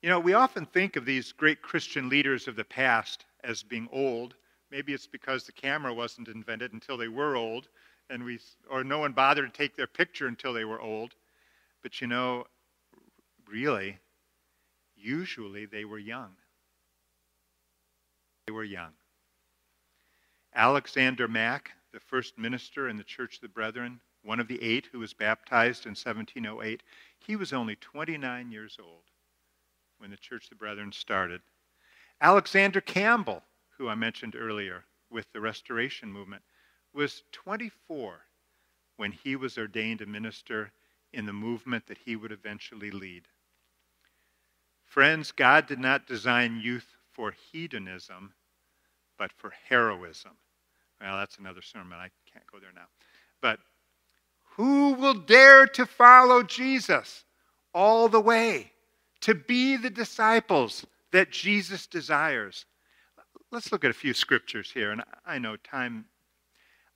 You 0.03 0.09
know, 0.09 0.19
we 0.19 0.33
often 0.33 0.65
think 0.65 0.97
of 0.97 1.05
these 1.05 1.31
great 1.31 1.61
Christian 1.61 2.09
leaders 2.09 2.49
of 2.49 2.57
the 2.57 2.65
past 2.65 3.23
as 3.41 3.63
being 3.63 3.87
old. 3.89 4.35
Maybe 4.69 4.93
it's 4.93 5.07
because 5.07 5.45
the 5.45 5.53
camera 5.53 5.93
wasn't 5.93 6.27
invented 6.27 6.73
until 6.73 6.97
they 6.97 7.07
were 7.07 7.37
old, 7.37 7.69
and 8.09 8.25
we, 8.25 8.37
or 8.69 8.83
no 8.83 8.99
one 8.99 9.13
bothered 9.13 9.53
to 9.53 9.57
take 9.57 9.77
their 9.77 9.87
picture 9.87 10.27
until 10.27 10.51
they 10.51 10.65
were 10.65 10.81
old. 10.81 11.15
But 11.81 12.01
you 12.01 12.07
know, 12.07 12.43
really, 13.47 13.97
usually 14.97 15.67
they 15.67 15.85
were 15.85 15.99
young. 15.99 16.35
They 18.45 18.51
were 18.51 18.65
young. 18.65 18.91
Alexander 20.53 21.29
Mack, 21.29 21.71
the 21.93 22.01
first 22.01 22.37
minister 22.37 22.89
in 22.89 22.97
the 22.97 23.05
Church 23.05 23.35
of 23.35 23.41
the 23.41 23.47
Brethren, 23.47 24.01
one 24.21 24.41
of 24.41 24.49
the 24.49 24.61
eight 24.61 24.89
who 24.91 24.99
was 24.99 25.13
baptized 25.13 25.85
in 25.85 25.91
1708, 25.91 26.83
he 27.19 27.37
was 27.37 27.53
only 27.53 27.77
29 27.77 28.51
years 28.51 28.77
old 28.83 29.03
when 30.03 30.11
the 30.11 30.17
Church 30.17 30.43
of 30.43 30.49
the 30.49 30.55
Brethren 30.57 30.91
started. 30.91 31.39
Alexander 32.19 32.81
Campbell, 32.81 33.41
who 33.77 33.87
I 33.87 33.95
mentioned 33.95 34.35
earlier 34.35 34.83
with 35.09 35.31
the 35.31 35.39
Restoration 35.39 36.11
Movement, 36.11 36.43
was 36.93 37.23
24 37.31 38.19
when 38.97 39.13
he 39.13 39.37
was 39.37 39.57
ordained 39.57 40.01
a 40.01 40.05
minister 40.05 40.73
in 41.13 41.25
the 41.25 41.31
movement 41.31 41.87
that 41.87 41.99
he 41.99 42.17
would 42.17 42.33
eventually 42.33 42.91
lead. 42.91 43.29
Friends, 44.83 45.31
God 45.31 45.67
did 45.67 45.79
not 45.79 46.05
design 46.05 46.59
youth 46.61 46.97
for 47.13 47.33
hedonism, 47.53 48.33
but 49.17 49.31
for 49.31 49.53
heroism. 49.69 50.33
Well, 50.99 51.17
that's 51.17 51.37
another 51.37 51.61
sermon. 51.61 51.97
I 51.97 52.09
can't 52.29 52.45
go 52.51 52.59
there 52.59 52.73
now. 52.75 52.87
But 53.41 53.59
who 54.57 54.95
will 54.95 55.13
dare 55.13 55.65
to 55.67 55.85
follow 55.85 56.43
Jesus 56.43 57.23
all 57.73 58.09
the 58.09 58.19
way, 58.19 58.72
to 59.23 59.33
be 59.33 59.77
the 59.77 59.89
disciples 59.89 60.85
that 61.11 61.31
Jesus 61.31 61.87
desires? 61.87 62.65
Let's 63.51 63.71
look 63.71 63.85
at 63.85 63.91
a 63.91 63.93
few 63.93 64.13
scriptures 64.13 64.69
here. 64.69 64.91
And 64.91 65.01
I 65.25 65.39
know 65.39 65.55
time. 65.55 66.05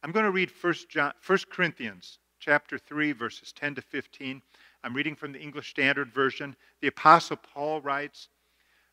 I'm 0.03 0.11
going 0.11 0.25
to 0.25 0.32
read 0.32 0.51
1, 0.61 0.73
John, 0.89 1.13
1 1.25 1.39
Corinthians 1.49 2.19
chapter 2.39 2.78
3, 2.78 3.13
verses 3.13 3.53
10 3.53 3.75
to 3.75 3.82
15. 3.82 4.41
I'm 4.84 4.93
reading 4.93 5.15
from 5.15 5.32
the 5.32 5.39
English 5.39 5.69
Standard 5.69 6.13
Version. 6.13 6.53
The 6.82 6.89
Apostle 6.89 7.38
Paul 7.38 7.80
writes 7.80 8.28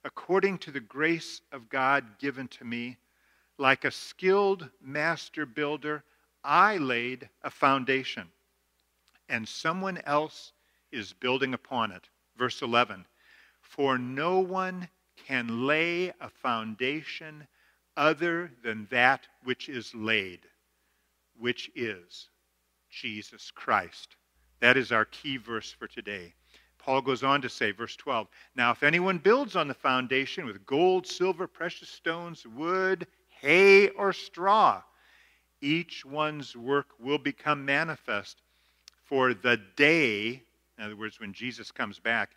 According 0.05 0.59
to 0.59 0.70
the 0.70 0.78
grace 0.78 1.41
of 1.51 1.68
God 1.68 2.05
given 2.20 2.47
to 2.49 2.64
me, 2.64 2.99
like 3.59 3.85
a 3.85 3.91
skilled 3.91 4.70
master 4.80 5.45
builder, 5.45 6.05
I 6.45 6.76
laid 6.76 7.28
a 7.43 7.51
foundation, 7.51 8.28
and 9.28 9.49
someone 9.49 10.01
else 10.07 10.53
is 10.93 11.12
building 11.12 11.53
upon 11.53 11.91
it. 11.91 12.09
Verse 12.37 12.62
11 12.62 13.07
For 13.75 13.99
no 13.99 14.39
one 14.39 14.89
can 15.27 15.66
lay 15.66 16.11
a 16.20 16.31
foundation 16.31 17.49
other 17.97 18.53
than 18.62 18.87
that 18.93 19.27
which 19.43 19.68
is 19.68 19.93
laid, 19.97 20.39
which 21.37 21.72
is 21.75 22.29
Jesus 22.89 23.51
Christ. 23.51 24.14
That 24.61 24.77
is 24.77 24.93
our 24.93 25.07
key 25.07 25.39
verse 25.39 25.72
for 25.72 25.89
today. 25.89 26.35
Paul 26.79 27.03
goes 27.03 27.25
on 27.25 27.43
to 27.43 27.49
say, 27.49 27.72
verse 27.72 27.97
12, 27.97 28.29
Now 28.55 28.70
if 28.70 28.85
anyone 28.85 29.18
builds 29.18 29.57
on 29.57 29.66
the 29.66 29.75
foundation 29.75 30.47
with 30.47 30.64
gold, 30.64 31.05
silver, 31.05 31.49
precious 31.49 31.89
stones, 31.89 32.47
wood, 32.47 33.09
hay, 33.41 33.89
or 33.89 34.12
straw, 34.12 34.85
each 35.61 36.05
one's 36.05 36.55
work 36.55 36.91
will 37.01 37.18
become 37.18 37.64
manifest, 37.64 38.41
for 39.03 39.35
the 39.35 39.61
day, 39.75 40.45
in 40.79 40.85
other 40.85 40.95
words, 40.95 41.18
when 41.18 41.33
Jesus 41.33 41.72
comes 41.72 41.99
back, 41.99 42.37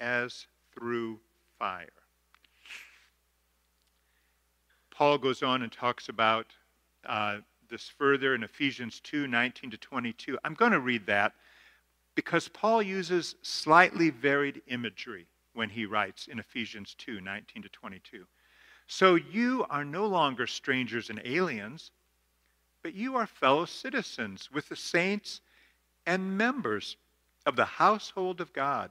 as 0.00 0.46
through 0.74 1.20
fire. 1.58 1.88
Paul 4.90 5.18
goes 5.18 5.42
on 5.42 5.62
and 5.62 5.72
talks 5.72 6.08
about 6.08 6.46
uh, 7.06 7.38
this 7.68 7.88
further 7.88 8.34
in 8.34 8.42
Ephesians 8.42 9.00
2 9.00 9.26
19 9.26 9.70
to 9.70 9.76
22. 9.76 10.38
I'm 10.44 10.54
going 10.54 10.72
to 10.72 10.80
read 10.80 11.06
that 11.06 11.32
because 12.14 12.48
Paul 12.48 12.82
uses 12.82 13.34
slightly 13.42 14.10
varied 14.10 14.62
imagery 14.68 15.26
when 15.54 15.68
he 15.68 15.86
writes 15.86 16.28
in 16.28 16.38
Ephesians 16.38 16.94
2 16.98 17.20
19 17.20 17.62
to 17.62 17.68
22. 17.68 18.24
So 18.86 19.14
you 19.14 19.64
are 19.70 19.84
no 19.84 20.06
longer 20.06 20.46
strangers 20.46 21.10
and 21.10 21.20
aliens, 21.24 21.90
but 22.82 22.94
you 22.94 23.16
are 23.16 23.26
fellow 23.26 23.64
citizens 23.64 24.50
with 24.52 24.68
the 24.68 24.76
saints 24.76 25.40
and 26.06 26.36
members 26.36 26.96
of 27.46 27.56
the 27.56 27.64
household 27.64 28.40
of 28.40 28.52
God, 28.52 28.90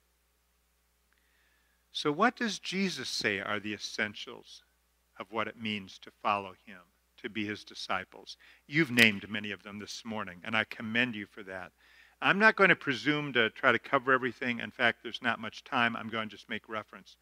So, 1.91 2.11
what 2.11 2.35
does 2.35 2.59
Jesus 2.59 3.09
say 3.09 3.39
are 3.39 3.59
the 3.59 3.73
essentials 3.73 4.63
of 5.21 5.31
what 5.31 5.47
it 5.47 5.61
means 5.61 5.99
to 5.99 6.11
follow 6.23 6.53
him, 6.65 6.79
to 7.21 7.29
be 7.29 7.45
his 7.45 7.63
disciples. 7.63 8.37
You've 8.67 8.91
named 8.91 9.29
many 9.29 9.51
of 9.51 9.63
them 9.63 9.79
this 9.79 10.03
morning, 10.03 10.41
and 10.43 10.57
I 10.57 10.63
commend 10.65 11.15
you 11.15 11.27
for 11.27 11.43
that. 11.43 11.71
I'm 12.21 12.39
not 12.39 12.55
going 12.55 12.69
to 12.69 12.75
presume 12.75 13.33
to 13.33 13.49
try 13.51 13.71
to 13.71 13.79
cover 13.79 14.11
everything. 14.11 14.59
In 14.59 14.71
fact, 14.71 14.99
there's 15.01 15.21
not 15.21 15.39
much 15.39 15.63
time. 15.63 15.95
I'm 15.95 16.09
going 16.09 16.27
to 16.29 16.35
just 16.35 16.49
make 16.49 16.67
reference. 16.67 17.17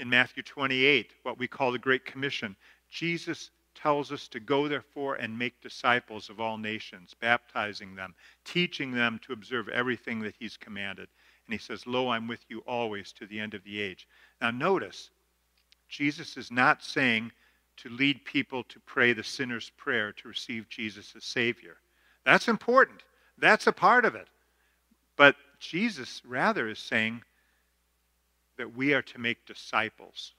In 0.00 0.10
Matthew 0.10 0.42
28, 0.42 1.12
what 1.22 1.38
we 1.38 1.48
call 1.48 1.72
the 1.72 1.78
Great 1.78 2.04
Commission, 2.04 2.56
Jesus 2.90 3.50
tells 3.74 4.10
us 4.10 4.28
to 4.28 4.40
go, 4.40 4.68
therefore, 4.68 5.16
and 5.16 5.38
make 5.38 5.60
disciples 5.60 6.28
of 6.28 6.40
all 6.40 6.58
nations, 6.58 7.14
baptizing 7.20 7.94
them, 7.94 8.14
teaching 8.44 8.92
them 8.92 9.20
to 9.22 9.32
observe 9.32 9.68
everything 9.68 10.20
that 10.20 10.34
he's 10.38 10.56
commanded. 10.56 11.08
And 11.48 11.58
he 11.58 11.58
says, 11.58 11.86
Lo, 11.86 12.10
I'm 12.10 12.28
with 12.28 12.44
you 12.50 12.58
always 12.66 13.10
to 13.12 13.26
the 13.26 13.40
end 13.40 13.54
of 13.54 13.64
the 13.64 13.80
age. 13.80 14.06
Now, 14.42 14.50
notice, 14.50 15.08
Jesus 15.88 16.36
is 16.36 16.50
not 16.50 16.84
saying 16.84 17.32
to 17.78 17.88
lead 17.88 18.22
people 18.26 18.64
to 18.64 18.78
pray 18.80 19.14
the 19.14 19.24
sinner's 19.24 19.70
prayer 19.70 20.12
to 20.12 20.28
receive 20.28 20.68
Jesus 20.68 21.14
as 21.16 21.24
Savior. 21.24 21.78
That's 22.26 22.48
important. 22.48 23.02
That's 23.38 23.66
a 23.66 23.72
part 23.72 24.04
of 24.04 24.14
it. 24.14 24.28
But 25.16 25.36
Jesus 25.58 26.20
rather 26.26 26.68
is 26.68 26.78
saying 26.78 27.22
that 28.58 28.76
we 28.76 28.92
are 28.92 29.02
to 29.02 29.18
make 29.18 29.46
disciples. 29.46 30.34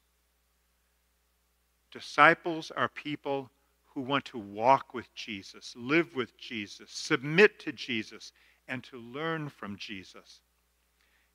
Disciples 1.91 2.71
are 2.77 2.87
people 2.87 3.49
who 3.87 4.01
want 4.01 4.25
to 4.25 4.37
walk 4.37 4.93
with 4.93 5.11
Jesus, 5.15 5.73
live 5.75 6.15
with 6.15 6.37
Jesus, 6.37 6.91
submit 6.91 7.57
to 7.61 7.71
Jesus, 7.71 8.31
and 8.67 8.83
to 8.83 8.99
learn 8.99 9.49
from 9.49 9.75
Jesus 9.75 10.41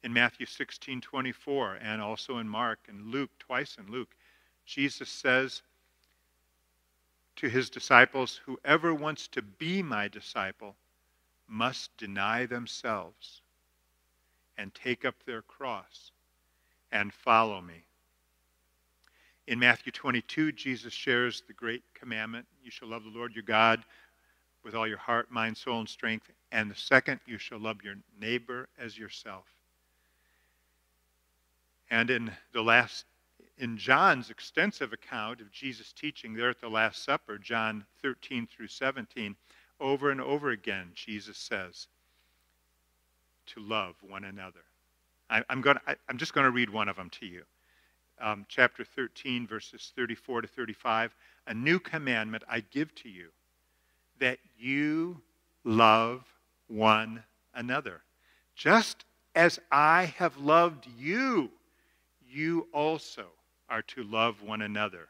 in 0.05 0.13
Matthew 0.13 0.45
16 0.45 1.01
24, 1.01 1.79
and 1.83 2.03
also 2.03 2.37
in 2.37 2.47
Mark 2.47 2.79
and 2.89 3.11
Luke, 3.11 3.31
twice 3.39 3.79
in 3.79 3.91
Luke, 3.91 4.15
Jesus 4.67 5.09
says 5.09 5.63
to 7.37 7.49
his 7.49 7.71
disciples, 7.71 8.39
Whoever 8.45 8.95
wants 8.95 9.27
to 9.29 9.41
be 9.41 9.83
my 9.83 10.09
disciple 10.09 10.77
must 11.49 11.97
deny 11.97 12.45
themselves 12.45 13.41
and 14.59 14.75
take 14.75 15.07
up 15.07 15.15
their 15.25 15.41
cross 15.41 16.13
and 16.93 17.13
follow 17.13 17.63
me. 17.63 17.85
In 19.47 19.59
Matthew 19.59 19.91
22, 19.91 20.53
Jesus 20.53 20.93
shares 20.93 21.43
the 21.47 21.55
great 21.55 21.83
commandment 21.95 22.47
you 22.63 22.71
shall 22.71 22.89
love 22.89 23.05
the 23.05 23.19
Lord 23.19 23.35
your 23.35 23.43
God 23.43 23.83
with 24.65 24.75
all 24.75 24.87
your 24.87 24.99
heart, 24.99 25.31
mind, 25.31 25.57
soul, 25.57 25.81
and 25.81 25.89
strength. 25.89 26.31
And 26.53 26.71
the 26.71 26.77
second, 26.77 27.21
you 27.27 27.39
shall 27.39 27.59
love 27.59 27.83
your 27.83 27.97
neighbor 28.19 28.69
as 28.79 28.99
yourself. 28.99 29.54
And 31.95 32.11
in 32.11 32.33
the 32.53 32.61
last 32.61 33.05
in 33.57 33.77
John's 33.77 34.29
extensive 34.29 34.93
account 34.93 35.41
of 35.41 35.53
Jesus' 35.53 35.93
teaching 35.93 36.35
there 36.35 36.51
at 36.51 36.61
the 36.61 36.69
Last 36.69 37.05
Supper, 37.05 37.39
John 37.39 37.85
13 38.03 38.49
through 38.49 38.67
17, 38.67 39.37
over 39.79 40.11
and 40.11 40.21
over 40.21 40.51
again, 40.51 40.91
Jesus 40.97 41.39
says 41.39 41.87
to 43.47 43.61
love 43.61 43.95
one 44.03 44.25
another. 44.25 44.65
I, 45.31 45.45
am 45.49 45.61
going 45.61 45.77
I, 45.87 45.95
I'm 46.09 46.19
just 46.19 46.35
going 46.35 46.47
to 46.47 46.51
read 46.51 46.69
one 46.69 46.89
of 46.89 46.97
them 46.97 47.11
to 47.11 47.27
you. 47.27 47.45
Um, 48.21 48.45
chapter 48.49 48.83
13, 48.83 49.47
verses 49.47 49.93
34 49.95 50.43
to 50.43 50.49
35. 50.49 51.15
A 51.47 51.55
new 51.55 51.79
commandment 51.79 52.43
I 52.49 52.59
give 52.73 52.93
to 52.97 53.09
you, 53.09 53.29
that 54.19 54.39
you 54.59 55.21
love 55.63 56.25
one 56.67 57.23
another, 57.55 58.03
just 58.57 59.05
as 59.37 59.61
I 59.71 60.13
have 60.17 60.37
loved 60.39 60.89
you 60.99 61.53
you 62.35 62.69
also 62.73 63.27
are 63.69 63.83
to 63.83 64.03
love 64.05 64.43
one 64.43 64.63
another. 64.63 65.09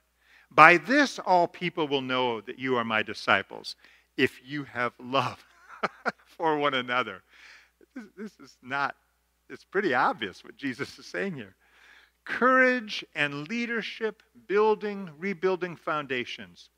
By 0.51 0.77
this, 0.77 1.19
all 1.19 1.49
people 1.49 1.89
will 1.89 2.03
know 2.03 2.41
that 2.43 2.59
you 2.59 2.77
are 2.77 2.85
my 2.85 3.03
disciples, 3.03 3.77
if 4.17 4.41
you 4.45 4.65
have 4.65 4.93
love 5.01 5.45
for 6.27 6.57
one 6.59 6.75
another. 6.75 7.23
This 8.17 8.39
is 8.39 8.57
not, 8.63 8.95
it's 9.51 9.65
pretty 9.65 9.95
obvious 9.95 10.45
what 10.45 10.57
Jesus 10.57 10.99
is 10.99 11.07
saying 11.07 11.35
here. 11.35 11.55
Courage 12.25 13.05
and 13.15 13.49
leadership, 13.49 14.23
building, 14.47 15.11
rebuilding 15.19 15.77
foundations. 15.77 16.71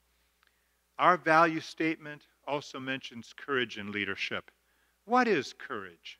Our 0.99 1.17
value 1.17 1.61
statement 1.61 2.23
also 2.47 2.81
mentions 2.81 3.35
courage 3.37 3.77
and 3.77 3.91
leadership. 3.91 4.51
What 5.05 5.29
is 5.29 5.53
courage? 5.53 6.19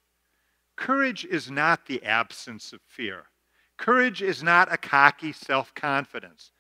Courage 0.77 1.25
is 1.25 1.51
not 1.51 1.87
the 1.87 2.05
absence 2.05 2.73
of 2.73 2.81
fear. 2.87 3.25
Courage 3.77 4.23
is 4.23 4.43
not 4.43 4.73
a 4.73 4.79
cocky 4.79 5.33
self 5.33 5.75
confidence. 5.75 6.53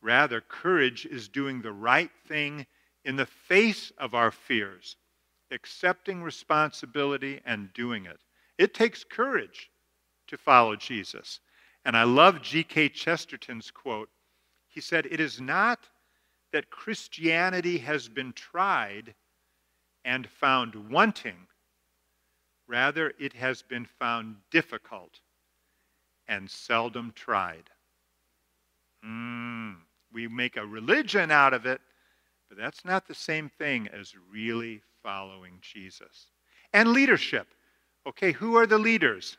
Rather, 0.00 0.40
courage 0.40 1.04
is 1.04 1.28
doing 1.28 1.60
the 1.60 1.72
right 1.72 2.10
thing 2.26 2.66
in 3.04 3.16
the 3.16 3.26
face 3.26 3.92
of 3.98 4.14
our 4.14 4.30
fears, 4.30 4.96
accepting 5.50 6.22
responsibility 6.22 7.40
and 7.44 7.72
doing 7.74 8.06
it. 8.06 8.20
It 8.56 8.72
takes 8.72 9.04
courage 9.04 9.70
to 10.28 10.38
follow 10.38 10.76
Jesus. 10.76 11.40
And 11.84 11.96
I 11.96 12.04
love 12.04 12.42
G.K. 12.42 12.90
Chesterton's 12.90 13.70
quote. 13.70 14.10
He 14.68 14.80
said, 14.80 15.06
It 15.06 15.20
is 15.20 15.40
not 15.40 15.88
that 16.52 16.70
Christianity 16.70 17.78
has 17.78 18.08
been 18.08 18.32
tried 18.32 19.14
and 20.04 20.28
found 20.28 20.90
wanting. 20.90 21.46
Rather, 22.66 23.12
it 23.18 23.32
has 23.34 23.62
been 23.62 23.84
found 23.84 24.36
difficult 24.50 25.20
and 26.30 26.48
seldom 26.48 27.12
tried. 27.14 27.64
Mm, 29.04 29.74
we 30.12 30.28
make 30.28 30.56
a 30.56 30.64
religion 30.64 31.30
out 31.30 31.52
of 31.52 31.66
it, 31.66 31.80
but 32.48 32.56
that's 32.56 32.84
not 32.84 33.06
the 33.06 33.14
same 33.14 33.50
thing 33.58 33.88
as 33.88 34.14
really 34.32 34.80
following 35.02 35.58
Jesus. 35.60 36.28
And 36.72 36.92
leadership. 36.92 37.48
Okay, 38.06 38.30
who 38.30 38.56
are 38.56 38.66
the 38.66 38.78
leaders? 38.78 39.36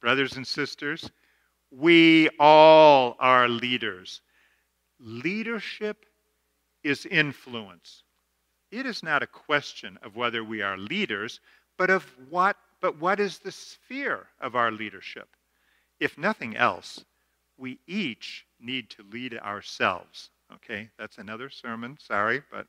Brothers 0.00 0.36
and 0.36 0.46
sisters, 0.46 1.10
we 1.70 2.28
all 2.38 3.16
are 3.18 3.48
leaders. 3.48 4.20
Leadership 5.00 6.06
is 6.84 7.06
influence. 7.06 8.04
It 8.70 8.86
is 8.86 9.02
not 9.02 9.22
a 9.22 9.26
question 9.26 9.98
of 10.02 10.14
whether 10.14 10.44
we 10.44 10.62
are 10.62 10.78
leaders, 10.78 11.40
but 11.76 11.90
of 11.90 12.04
what 12.30 12.56
but 12.80 13.00
what 13.00 13.18
is 13.18 13.38
the 13.38 13.50
sphere 13.50 14.26
of 14.42 14.54
our 14.54 14.70
leadership? 14.70 15.28
If 16.00 16.18
nothing 16.18 16.56
else, 16.56 17.04
we 17.56 17.78
each 17.86 18.46
need 18.60 18.90
to 18.90 19.04
lead 19.10 19.34
ourselves. 19.38 20.30
Okay, 20.52 20.90
that's 20.98 21.18
another 21.18 21.48
sermon, 21.48 21.98
sorry, 22.00 22.42
but 22.50 22.66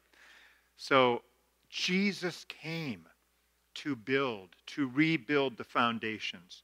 so 0.78 1.22
Jesus 1.70 2.46
came 2.46 3.06
to 3.76 3.96
build, 3.96 4.50
to 4.68 4.90
rebuild 4.90 5.58
the 5.58 5.64
foundations. 5.64 6.64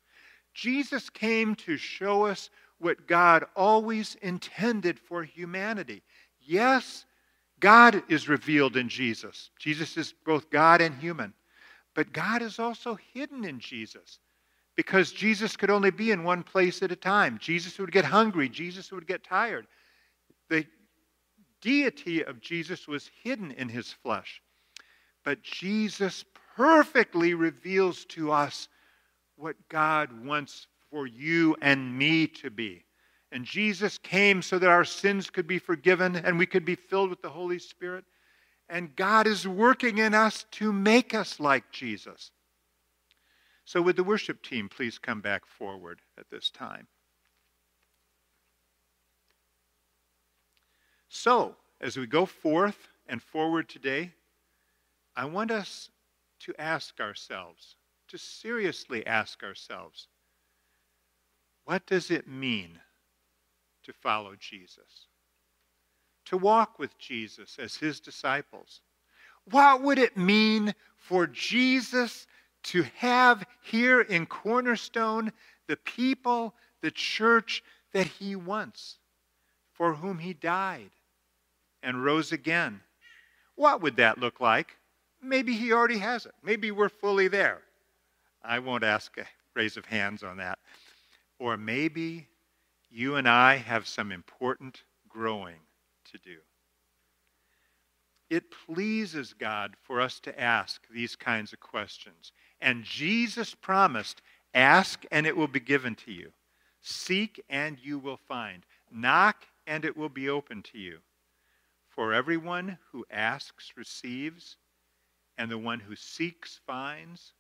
Jesus 0.54 1.10
came 1.10 1.56
to 1.56 1.78
show 1.78 2.26
us 2.26 2.50
what 2.80 3.08
God 3.08 3.46
always 3.56 4.16
intended 4.22 5.00
for 5.00 5.24
humanity. 5.24 6.02
Yes, 6.42 7.06
God 7.60 8.04
is 8.10 8.28
revealed 8.28 8.76
in 8.76 8.90
Jesus. 8.90 9.52
Jesus 9.60 9.98
is 9.98 10.14
both 10.26 10.50
God 10.50 10.82
and 10.82 10.96
human. 10.96 11.34
But 11.94 12.14
God 12.14 12.42
is 12.42 12.58
also 12.58 12.98
hidden 13.14 13.44
in 13.46 13.60
Jesus 13.60 14.20
because 14.76 15.12
Jesus 15.12 15.56
could 15.56 15.70
only 15.70 15.92
be 15.92 16.12
in 16.12 16.24
one 16.24 16.44
place 16.44 16.82
at 16.82 16.92
a 16.92 16.96
time. 16.96 17.38
Jesus 17.40 17.78
would 17.78 17.92
get 17.92 18.06
hungry, 18.06 18.50
Jesus 18.50 18.92
would 18.92 19.08
get 19.08 19.24
tired. 19.24 19.68
The 20.50 20.66
deity 21.62 22.24
of 22.24 22.42
Jesus 22.42 22.88
was 22.88 23.10
hidden 23.24 23.52
in 23.52 23.70
his 23.70 23.92
flesh. 23.92 24.42
But 25.24 25.44
Jesus 25.44 26.26
perfectly 26.56 27.34
reveals 27.34 28.06
to 28.06 28.32
us 28.32 28.68
what 29.36 29.56
God 29.70 30.26
wants 30.26 30.68
for 30.90 31.08
you 31.08 31.56
and 31.62 31.98
me 31.98 32.28
to 32.28 32.50
be. 32.50 32.86
And 33.32 33.46
Jesus 33.46 33.98
came 33.98 34.42
so 34.42 34.60
that 34.60 34.70
our 34.70 34.84
sins 34.84 35.30
could 35.30 35.48
be 35.48 35.60
forgiven 35.60 36.18
and 36.18 36.38
we 36.38 36.46
could 36.46 36.66
be 36.66 36.76
filled 36.76 37.10
with 37.10 37.22
the 37.22 37.30
Holy 37.30 37.60
Spirit. 37.60 38.04
And 38.68 38.96
God 38.96 39.26
is 39.28 39.48
working 39.48 40.00
in 40.00 40.14
us 40.14 40.46
to 40.52 40.74
make 40.74 41.14
us 41.14 41.40
like 41.40 41.72
Jesus. 41.72 42.32
So, 43.72 43.82
would 43.84 43.96
the 43.96 44.04
worship 44.04 44.44
team 44.44 44.68
please 44.68 45.00
come 45.00 45.22
back 45.22 45.46
forward 45.46 46.02
at 46.18 46.30
this 46.30 46.50
time? 46.50 46.88
So, 51.08 51.56
as 51.80 51.96
we 51.96 52.06
go 52.06 52.26
forth 52.26 52.90
and 53.08 53.24
forward 53.24 53.70
today, 53.70 54.12
I 55.16 55.24
want 55.24 55.52
us 55.52 55.90
to 56.42 56.54
ask 56.60 57.00
ourselves, 57.00 57.78
to 58.10 58.18
seriously 58.18 59.08
ask 59.08 59.42
ourselves, 59.42 60.10
what 61.64 61.86
does 61.86 62.12
it 62.12 62.28
mean 62.28 62.78
to 63.84 63.94
follow 63.94 64.36
Jesus? 64.38 65.08
To 66.26 66.36
walk 66.36 66.78
with 66.78 66.98
Jesus 66.98 67.56
as 67.58 67.78
his 67.78 68.02
disciples? 68.02 68.82
What 69.46 69.82
would 69.82 69.98
it 69.98 70.18
mean 70.18 70.76
for 70.98 71.26
Jesus 71.26 72.28
to 72.64 72.84
have 72.96 73.46
here 73.64 74.02
in 74.02 74.26
Cornerstone 74.26 75.32
the 75.68 75.78
people, 75.78 76.54
the 76.82 76.92
church 76.92 77.64
that 77.94 78.08
he 78.08 78.36
wants, 78.36 78.98
for 79.74 79.94
whom 79.94 80.20
he 80.20 80.34
died 80.34 80.92
and 81.84 82.04
rose 82.04 82.32
again? 82.32 82.82
What 83.56 83.82
would 83.82 83.98
that 83.98 84.18
look 84.18 84.40
like? 84.40 84.78
Maybe 85.22 85.54
he 85.54 85.72
already 85.72 86.00
has 86.00 86.26
it. 86.26 86.34
Maybe 86.44 86.72
we're 86.72 86.90
fully 86.90 87.28
there. 87.28 87.62
I 88.44 88.60
won't 88.60 88.84
ask 88.84 89.18
a 89.18 89.26
raise 89.56 89.78
of 89.78 89.86
hands 89.86 90.24
on 90.24 90.38
that. 90.38 90.60
Or 91.40 91.58
maybe 91.58 92.28
you 92.90 93.16
and 93.16 93.28
I 93.28 93.56
have 93.56 93.88
some 93.88 94.12
important 94.12 94.84
growing 95.08 95.60
to 96.12 96.18
do. 96.18 96.38
It 98.30 98.46
pleases 98.66 99.34
God 99.34 99.76
for 99.82 100.00
us 100.00 100.20
to 100.22 100.42
ask 100.42 100.88
these 100.90 101.16
kinds 101.16 101.52
of 101.52 101.60
questions. 101.60 102.32
And 102.62 102.84
Jesus 102.84 103.56
promised 103.56 104.22
ask 104.54 105.04
and 105.12 105.26
it 105.26 105.36
will 105.36 105.48
be 105.48 105.60
given 105.60 105.96
to 105.96 106.12
you, 106.12 106.32
seek 106.82 107.44
and 107.50 107.78
you 107.82 107.98
will 107.98 108.18
find, 108.18 108.64
knock 108.92 109.46
and 109.66 109.84
it 109.86 109.98
will 109.98 110.10
be 110.10 110.30
open 110.30 110.62
to 110.64 110.78
you. 110.78 111.00
For 111.90 112.14
everyone 112.14 112.78
who 112.92 113.06
asks 113.12 113.74
receives, 113.76 114.58
and 115.38 115.50
the 115.50 115.58
one 115.58 115.80
who 115.80 115.96
seeks 115.96 116.60
finds, 116.66 117.34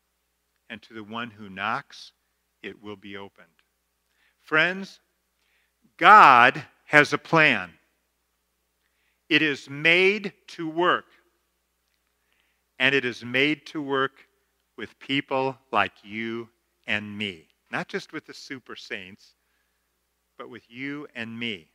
and 0.69 0.81
to 0.81 0.93
the 0.93 1.03
one 1.03 1.31
who 1.31 1.49
knocks 1.49 2.13
it 2.63 2.81
will 2.81 2.95
be 2.95 3.17
opened. 3.17 3.47
Friends, 4.41 4.99
God 5.97 6.63
has 6.85 7.13
a 7.13 7.17
plan. 7.17 7.71
It 9.29 9.41
is 9.41 9.69
made 9.69 10.33
to 10.47 10.67
work. 10.69 11.05
And 12.79 12.95
it 12.95 13.05
is 13.05 13.23
made 13.23 13.65
to 13.67 13.81
work 13.81 14.25
with 14.77 14.97
people 14.99 15.57
like 15.71 15.93
you 16.03 16.49
and 16.87 17.17
me. 17.17 17.47
Not 17.71 17.87
just 17.87 18.13
with 18.13 18.25
the 18.25 18.33
super 18.33 18.75
saints, 18.75 19.35
but 20.37 20.49
with 20.49 20.63
you 20.69 21.07
and 21.15 21.37
me. 21.37 21.69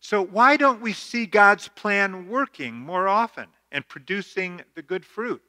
So, 0.00 0.24
why 0.24 0.56
don't 0.56 0.80
we 0.80 0.92
see 0.92 1.26
God's 1.26 1.68
plan 1.68 2.28
working 2.28 2.74
more 2.74 3.06
often 3.06 3.46
and 3.70 3.86
producing 3.86 4.62
the 4.74 4.82
good 4.82 5.04
fruit? 5.04 5.42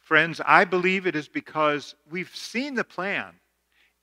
Friends, 0.00 0.40
I 0.44 0.64
believe 0.64 1.06
it 1.06 1.14
is 1.14 1.28
because 1.28 1.94
we've 2.10 2.34
seen 2.34 2.74
the 2.74 2.82
plan. 2.82 3.34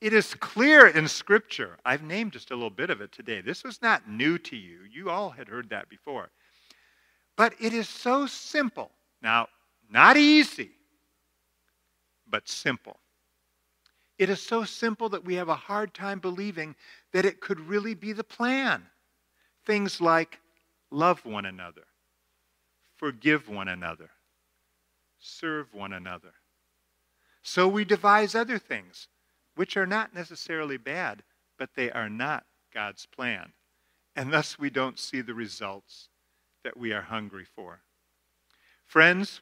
It 0.02 0.14
is 0.14 0.36
clear 0.36 0.88
in 0.88 1.08
Scripture. 1.08 1.78
I've 1.84 2.04
named 2.04 2.34
just 2.34 2.52
a 2.52 2.54
little 2.54 2.70
bit 2.70 2.90
of 2.90 3.02
it 3.02 3.12
today. 3.12 3.42
This 3.42 3.64
was 3.64 3.82
not 3.82 4.08
new 4.08 4.38
to 4.38 4.56
you. 4.56 4.82
You 4.90 5.10
all 5.10 5.32
had 5.32 5.48
heard 5.48 5.70
that 5.72 5.90
before. 5.90 6.30
But 7.36 7.56
it 7.60 7.74
is 7.74 7.90
so 7.90 8.28
simple. 8.28 8.92
Now, 9.22 9.48
not 9.90 10.18
easy, 10.18 10.72
but 12.28 12.48
simple. 12.48 13.00
It 14.18 14.30
is 14.30 14.42
so 14.42 14.64
simple 14.64 15.10
that 15.10 15.26
we 15.26 15.36
have 15.36 15.50
a 15.50 15.56
hard 15.56 15.94
time 15.94 16.20
believing 16.20 16.76
that 17.12 17.26
it 17.26 17.42
could 17.42 17.60
really 17.60 17.94
be 17.94 18.14
the 18.14 18.24
plan. 18.24 18.84
Things 19.66 20.00
like 20.00 20.40
love 20.92 21.26
one 21.26 21.46
another, 21.46 21.84
forgive 22.96 23.50
one 23.50 23.68
another, 23.68 24.10
serve 25.20 25.74
one 25.74 25.94
another. 25.94 26.34
So 27.42 27.68
we 27.68 27.86
devise 27.86 28.36
other 28.36 28.58
things, 28.58 29.08
which 29.56 29.76
are 29.78 29.86
not 29.86 30.14
necessarily 30.14 30.78
bad, 30.78 31.24
but 31.58 31.70
they 31.76 31.92
are 31.92 32.10
not 32.10 32.46
God's 32.74 33.06
plan. 33.06 33.52
And 34.16 34.32
thus 34.32 34.58
we 34.58 34.70
don't 34.70 34.98
see 34.98 35.22
the 35.22 35.34
results 35.34 36.10
that 36.64 36.78
we 36.78 36.94
are 36.94 37.02
hungry 37.02 37.46
for. 37.56 37.82
Friends, 38.86 39.42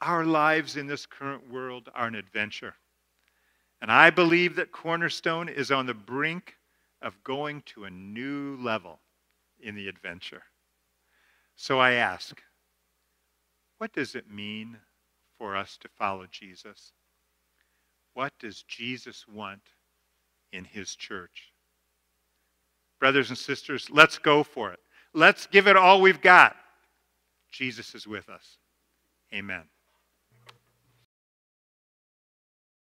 our 0.00 0.24
lives 0.24 0.76
in 0.76 0.86
this 0.86 1.06
current 1.06 1.50
world 1.50 1.88
are 1.94 2.06
an 2.06 2.14
adventure. 2.14 2.74
And 3.80 3.90
I 3.90 4.10
believe 4.10 4.56
that 4.56 4.72
Cornerstone 4.72 5.48
is 5.48 5.70
on 5.70 5.86
the 5.86 5.94
brink 5.94 6.56
of 7.02 7.22
going 7.24 7.62
to 7.66 7.84
a 7.84 7.90
new 7.90 8.56
level 8.60 9.00
in 9.60 9.74
the 9.74 9.88
adventure. 9.88 10.42
So 11.56 11.78
I 11.78 11.92
ask, 11.92 12.42
what 13.78 13.92
does 13.92 14.14
it 14.14 14.30
mean 14.30 14.78
for 15.38 15.56
us 15.56 15.76
to 15.82 15.88
follow 15.88 16.26
Jesus? 16.30 16.92
What 18.14 18.32
does 18.38 18.62
Jesus 18.62 19.26
want 19.28 19.60
in 20.52 20.64
his 20.64 20.94
church? 20.96 21.52
Brothers 22.98 23.28
and 23.28 23.38
sisters, 23.38 23.88
let's 23.90 24.18
go 24.18 24.42
for 24.42 24.72
it. 24.72 24.80
Let's 25.12 25.46
give 25.46 25.66
it 25.66 25.76
all 25.76 26.00
we've 26.00 26.22
got. 26.22 26.56
Jesus 27.50 27.94
is 27.94 28.06
with 28.06 28.28
us. 28.28 28.58
Amen. 29.34 29.64